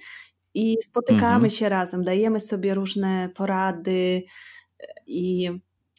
[0.53, 1.51] i spotykamy mhm.
[1.51, 4.23] się razem, dajemy sobie różne porady
[5.07, 5.49] i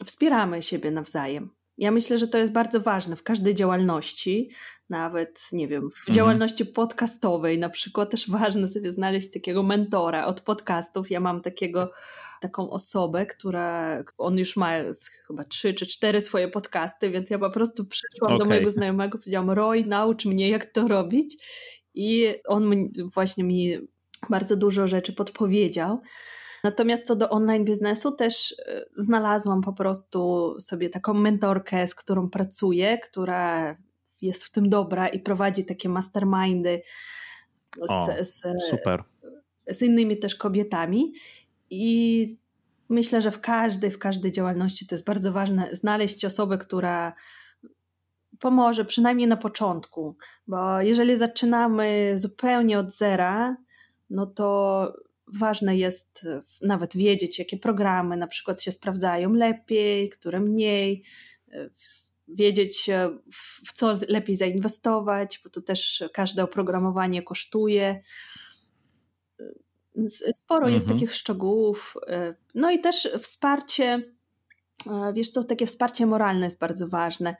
[0.04, 1.50] wspieramy siebie nawzajem.
[1.78, 4.50] Ja myślę, że to jest bardzo ważne w każdej działalności,
[4.90, 6.14] nawet, nie wiem, w mhm.
[6.14, 11.10] działalności podcastowej na przykład też ważne sobie znaleźć takiego mentora od podcastów.
[11.10, 11.90] Ja mam takiego
[12.40, 14.72] taką osobę, która on już ma
[15.26, 18.38] chyba trzy czy cztery swoje podcasty, więc ja po prostu przyszłam okay.
[18.38, 21.36] do mojego znajomego, powiedziałam: Roy, naucz mnie, jak to robić.
[21.94, 23.78] I on właśnie mi
[24.30, 26.00] bardzo dużo rzeczy podpowiedział.
[26.64, 32.30] Natomiast co do online biznesu, też e, znalazłam po prostu sobie taką mentorkę, z którą
[32.30, 33.76] pracuję, która
[34.20, 36.82] jest w tym dobra i prowadzi takie mastermindy
[37.76, 39.04] z, o, z, super.
[39.66, 41.12] z innymi też kobietami.
[41.70, 42.36] I
[42.88, 47.12] myślę, że w każdej, w każdej działalności to jest bardzo ważne znaleźć osobę, która
[48.38, 50.16] pomoże, przynajmniej na początku,
[50.46, 53.56] bo jeżeli zaczynamy zupełnie od zera,
[54.10, 54.92] no to
[55.26, 56.26] ważne jest
[56.62, 61.04] nawet wiedzieć, jakie programy na przykład się sprawdzają lepiej, które mniej,
[62.28, 63.18] wiedzieć, e,
[63.66, 68.02] w co lepiej zainwestować, bo to też każde oprogramowanie kosztuje.
[70.34, 70.74] Sporo mhm.
[70.74, 71.94] jest takich szczegółów.
[72.06, 74.12] E, no i też wsparcie,
[74.86, 77.36] e, wiesz co, takie wsparcie moralne jest bardzo ważne,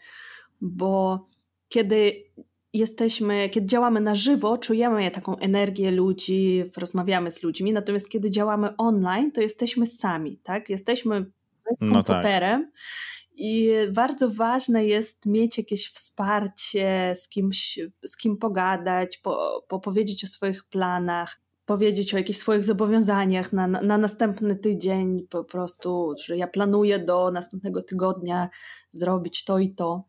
[0.61, 1.25] bo
[1.69, 2.25] kiedy
[2.73, 8.77] jesteśmy, kiedy działamy na żywo, czujemy taką energię ludzi, rozmawiamy z ludźmi, natomiast kiedy działamy
[8.77, 10.69] online, to jesteśmy sami, tak?
[10.69, 11.27] Jesteśmy
[11.71, 12.23] z no tak.
[13.39, 20.25] I bardzo ważne jest mieć jakieś wsparcie, z kimś, z kim pogadać, po, po powiedzieć
[20.25, 26.15] o swoich planach, powiedzieć o jakichś swoich zobowiązaniach na, na, na, następny tydzień, po prostu,
[26.25, 28.49] że ja planuję do następnego tygodnia
[28.91, 30.05] zrobić to i to.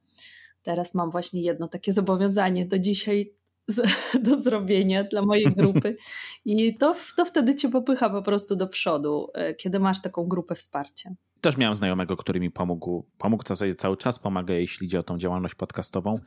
[0.61, 3.34] Teraz mam właśnie jedno takie zobowiązanie do dzisiaj
[4.23, 5.97] do zrobienia dla mojej grupy.
[6.45, 10.55] I to, to wtedy cię popycha po prostu do przodu, e, kiedy masz taką grupę
[10.55, 11.09] wsparcia.
[11.41, 13.05] Też miałem znajomego, który mi pomógł.
[13.17, 16.19] Pomógł w zasadzie cały czas, pomaga, jeśli idzie o tą działalność podcastową.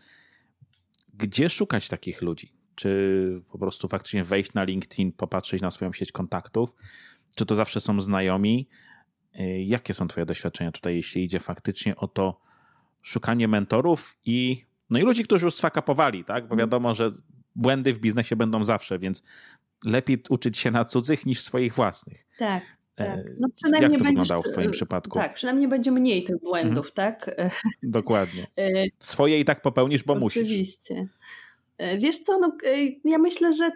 [1.14, 2.52] Gdzie szukać takich ludzi?
[2.74, 6.74] Czy po prostu faktycznie wejść na LinkedIn, popatrzeć na swoją sieć kontaktów?
[7.36, 8.68] Czy to zawsze są znajomi?
[9.34, 12.40] E, jakie są Twoje doświadczenia tutaj, jeśli idzie faktycznie o to,
[13.02, 16.48] szukanie mentorów i No i ludzi, którzy już sfakapowali, tak?
[16.48, 17.08] Bo wiadomo, że
[17.56, 19.22] błędy w biznesie będą zawsze, więc
[19.84, 22.26] lepiej uczyć się na cudzych niż swoich własnych.
[22.38, 22.62] Tak.
[22.94, 23.08] Tak.
[23.08, 25.18] E, no przynajmniej Jak to wyglądało w Twoim przypadku?
[25.18, 26.94] Tak, przynajmniej będzie mniej tych błędów, mhm.
[26.94, 27.36] tak?
[27.82, 28.46] Dokładnie.
[28.98, 30.40] Swoje i tak popełnisz, bo Oczywiście.
[30.40, 30.52] musisz.
[30.52, 31.08] Oczywiście.
[31.98, 32.56] Wiesz co, no,
[33.04, 33.70] ja myślę, że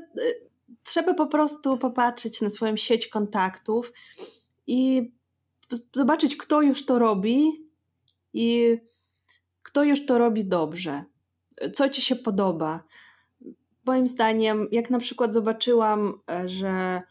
[0.82, 3.92] trzeba po prostu popatrzeć na swoją sieć kontaktów
[4.66, 5.10] i
[5.92, 7.50] zobaczyć, kto już to robi
[8.32, 8.78] i
[9.62, 11.04] kto już to robi dobrze.
[11.72, 12.84] Co ci się podoba.
[13.86, 17.02] Moim zdaniem, jak na przykład zobaczyłam, e, że e,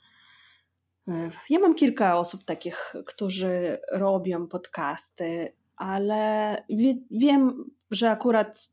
[1.49, 8.69] ja mam kilka osób takich, którzy robią podcasty, ale wie, wiem, że akurat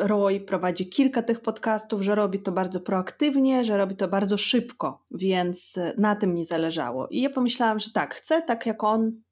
[0.00, 5.04] Roy prowadzi kilka tych podcastów, że robi to bardzo proaktywnie, że robi to bardzo szybko,
[5.10, 7.08] więc na tym mi zależało.
[7.08, 9.22] I ja pomyślałam, że tak, chcę tak jak on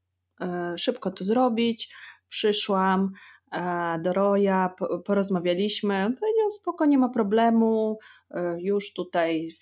[0.40, 1.94] e, szybko to zrobić.
[2.28, 3.12] Przyszłam
[3.52, 4.68] e, do Roya,
[5.04, 7.98] porozmawialiśmy, powiedział spoko, nie ma problemu,
[8.30, 9.54] e, już tutaj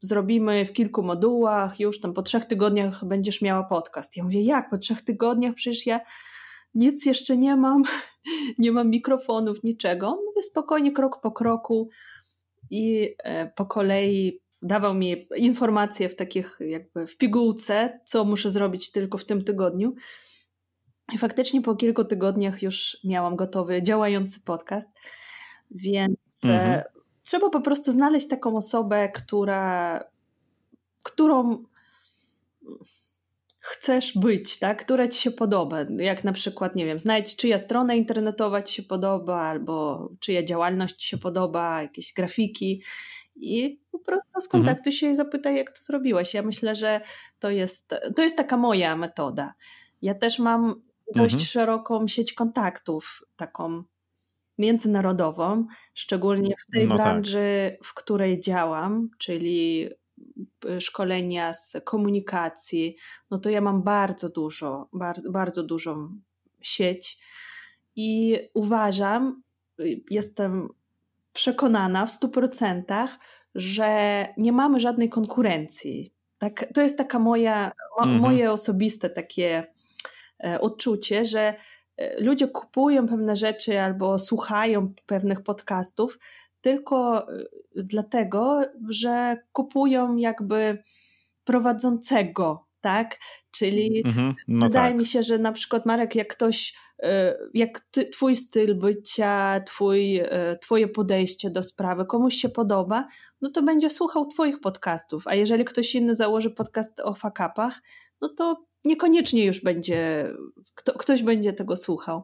[0.00, 4.16] zrobimy w kilku modułach, już tam po trzech tygodniach będziesz miała podcast.
[4.16, 5.54] Ja mówię, jak po trzech tygodniach?
[5.54, 6.00] Przecież ja
[6.74, 7.82] nic jeszcze nie mam,
[8.58, 10.10] nie mam mikrofonów, niczego.
[10.10, 11.88] Mówię spokojnie, krok po kroku
[12.70, 18.92] i e, po kolei dawał mi informacje w takich jakby w pigułce, co muszę zrobić
[18.92, 19.94] tylko w tym tygodniu.
[21.12, 24.90] I faktycznie po kilku tygodniach już miałam gotowy, działający podcast,
[25.70, 26.82] więc e, mhm.
[27.22, 30.00] Trzeba po prostu znaleźć taką osobę, która,
[31.02, 31.64] którą
[33.58, 34.84] chcesz być, tak?
[34.84, 35.78] która ci się podoba.
[35.98, 40.94] Jak na przykład, nie wiem, znajdź czyja strona internetowa ci się podoba, albo czyja działalność
[40.94, 42.82] ci się podoba, jakieś grafiki
[43.36, 44.96] i po prostu skontaktuj mhm.
[44.96, 46.34] się i zapytaj, jak to zrobiłeś.
[46.34, 47.00] Ja myślę, że
[47.38, 49.54] to jest, to jest taka moja metoda.
[50.02, 50.82] Ja też mam
[51.14, 51.46] dość mhm.
[51.46, 53.84] szeroką sieć kontaktów, taką
[54.62, 57.04] międzynarodową, szczególnie w tej no tak.
[57.06, 57.88] branży, tak.
[57.88, 59.88] w której działam, czyli
[60.78, 62.96] szkolenia z komunikacji,
[63.30, 66.08] no to ja mam bardzo dużo, bardzo, bardzo dużą
[66.60, 67.18] sieć
[67.96, 69.42] i uważam,
[70.10, 70.68] jestem
[71.32, 73.08] przekonana w 100%,
[73.54, 76.12] że nie mamy żadnej konkurencji.
[76.38, 78.20] Tak, to jest taka moja, mhm.
[78.20, 79.66] moje osobiste takie
[80.44, 81.54] e, odczucie, że e,
[82.18, 86.18] ludzie kupują pewne rzeczy albo słuchają pewnych podcastów
[86.62, 90.78] tylko y, dlatego, że kupują jakby
[91.44, 93.18] prowadzącego, tak?
[93.50, 94.98] Czyli mhm, no wydaje tak.
[94.98, 96.74] mi się, że na przykład Marek, jak ktoś,
[97.04, 97.08] y,
[97.54, 100.20] jak ty, twój styl bycia, twój,
[100.60, 103.06] twoje podejście do sprawy komuś się podoba,
[103.40, 107.82] no to będzie słuchał twoich podcastów, a jeżeli ktoś inny założy podcast o fakapach,
[108.20, 110.32] no to niekoniecznie już będzie,
[110.74, 112.22] kto, ktoś będzie tego słuchał.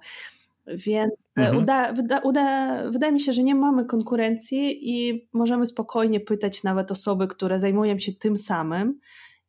[0.67, 1.57] Więc mhm.
[1.57, 6.91] uda, wyda, uda, wydaje mi się, że nie mamy konkurencji i możemy spokojnie pytać nawet
[6.91, 9.01] osoby, które zajmują się tym samym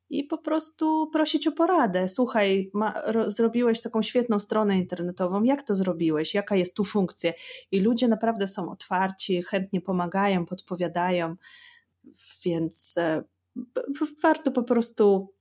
[0.09, 2.09] i po prostu prosić o poradę.
[2.09, 7.33] Słuchaj, ma, ro, zrobiłeś taką świetną stronę internetową, jak to zrobiłeś, jaka jest tu funkcja?
[7.71, 11.35] I ludzie naprawdę są otwarci, chętnie pomagają, podpowiadają,
[12.45, 13.23] więc e,
[14.23, 15.33] warto po prostu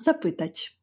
[0.00, 0.77] zapytać.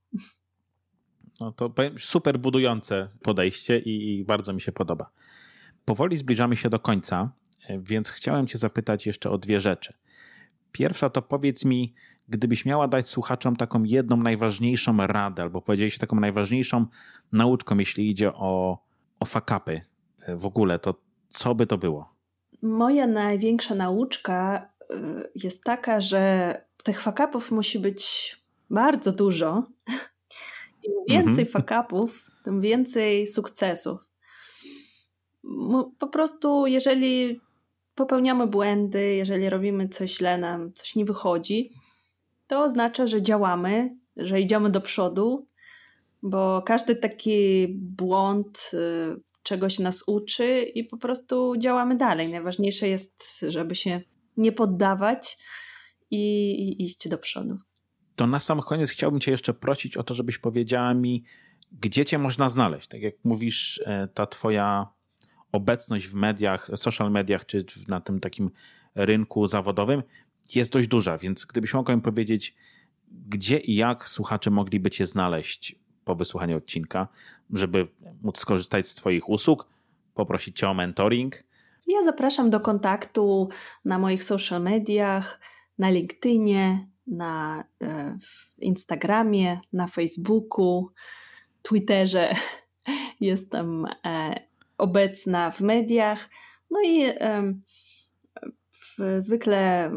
[1.39, 5.09] No to super budujące podejście i, bardzo mi się podoba.
[5.85, 7.31] Powoli zbliżamy się do końca,
[7.67, 9.93] e, więc chciałem Cię zapytać jeszcze o dwie rzeczy.
[10.71, 11.93] Pierwsza to powiedz mi,
[12.29, 16.85] gdybyś miała dać słuchaczom taką jedną najważniejszą radę, albo powiedzieć taką najważniejszą
[17.31, 18.79] nauczką, jeśli idzie o,
[19.19, 19.81] o fakapy
[20.21, 20.95] e, w ogóle, to
[21.29, 22.15] co by to było?
[22.61, 24.95] Moja największa nauczka e,
[25.35, 28.35] jest taka, że tych fakapów musi być
[28.69, 29.63] bardzo dużo,
[30.87, 31.47] im więcej mhm.
[31.47, 33.99] fakapów, tym więcej sukcesów.
[35.99, 37.39] Po prostu, jeżeli
[37.95, 41.69] popełniamy błędy, jeżeli robimy coś źle, nam coś nie wychodzi,
[42.47, 45.45] to oznacza, że działamy, że idziemy do przodu,
[46.23, 52.29] bo każdy taki błąd y, czegoś nas uczy i po prostu działamy dalej.
[52.29, 54.01] Najważniejsze jest, żeby się
[54.37, 55.37] nie poddawać
[56.11, 57.57] i, i iść do przodu
[58.15, 61.23] to na sam koniec chciałbym Cię jeszcze prosić o to, żebyś powiedziała mi,
[61.71, 62.87] gdzie Cię można znaleźć.
[62.87, 64.87] Tak jak mówisz, e, ta Twoja
[65.51, 68.51] obecność w mediach, social mediach, czy na tym takim
[68.95, 70.03] rynku zawodowym
[70.55, 72.55] jest dość duża, więc gdybyś mogła mi powiedzieć,
[73.07, 77.07] gdzie i jak słuchacze mogliby Cię znaleźć po wysłuchaniu odcinka,
[77.53, 77.87] żeby
[78.21, 79.67] móc skorzystać z Twoich usług,
[80.13, 81.43] poprosić Cię o mentoring.
[81.87, 83.49] Ja zapraszam do kontaktu
[83.85, 85.39] na moich social mediach,
[85.77, 88.17] na LinkedInie, na e,
[88.59, 90.89] Instagramie, na Facebooku,
[91.61, 92.33] Twitterze.
[93.21, 94.35] Jestem e,
[94.77, 96.29] obecna w mediach.
[96.71, 97.05] No i
[99.17, 99.91] zwykle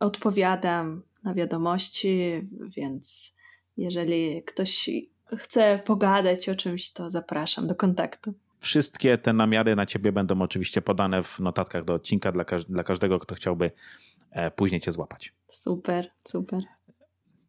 [0.00, 3.34] odpowiadam na wiadomości, więc
[3.76, 4.90] jeżeli ktoś
[5.36, 8.34] chce pogadać o czymś, to zapraszam do kontaktu.
[8.58, 12.84] Wszystkie te namiary na ciebie będą oczywiście podane w notatkach do odcinka dla, każ dla
[12.84, 13.70] każdego, kto chciałby
[14.56, 15.34] później cię złapać.
[15.48, 16.62] Super, super.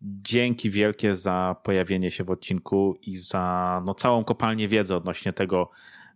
[0.02, 5.70] Dzięki wielkie za pojawienie się w odcinku i za no, całą kopalnię wiedzy odnośnie tego,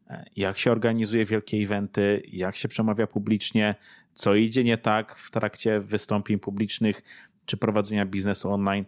[0.08, 3.76] e, jak się organizuje wielkie eventy, jak się przemawia publicznie,
[4.14, 7.02] co idzie nie tak w trakcie wystąpień publicznych
[7.46, 8.86] czy prowadzenia biznesu online.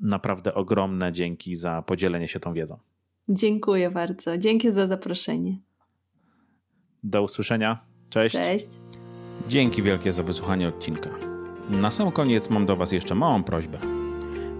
[0.00, 2.78] Naprawdę ogromne dzięki za podzielenie się tą wiedzą.
[3.28, 4.38] Dziękuję bardzo.
[4.38, 5.58] Dzięki za zaproszenie.
[7.02, 7.84] Do usłyszenia.
[8.10, 8.36] Cześć.
[8.36, 8.68] Cześć.
[9.48, 11.10] Dzięki wielkie za wysłuchanie odcinka.
[11.70, 13.78] Na sam koniec mam do Was jeszcze małą prośbę.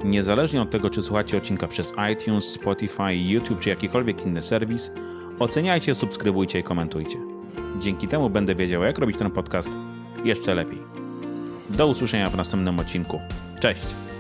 [0.05, 4.91] Niezależnie od tego, czy słuchacie odcinka przez iTunes, Spotify, YouTube czy jakikolwiek inny serwis,
[5.39, 7.19] oceniajcie, subskrybujcie i komentujcie.
[7.81, 9.73] Dzięki temu będę wiedział, jak robić ten podcast
[10.25, 10.79] jeszcze lepiej.
[11.71, 13.21] Do usłyszenia w następnym odcinku.
[13.61, 14.12] Cześć!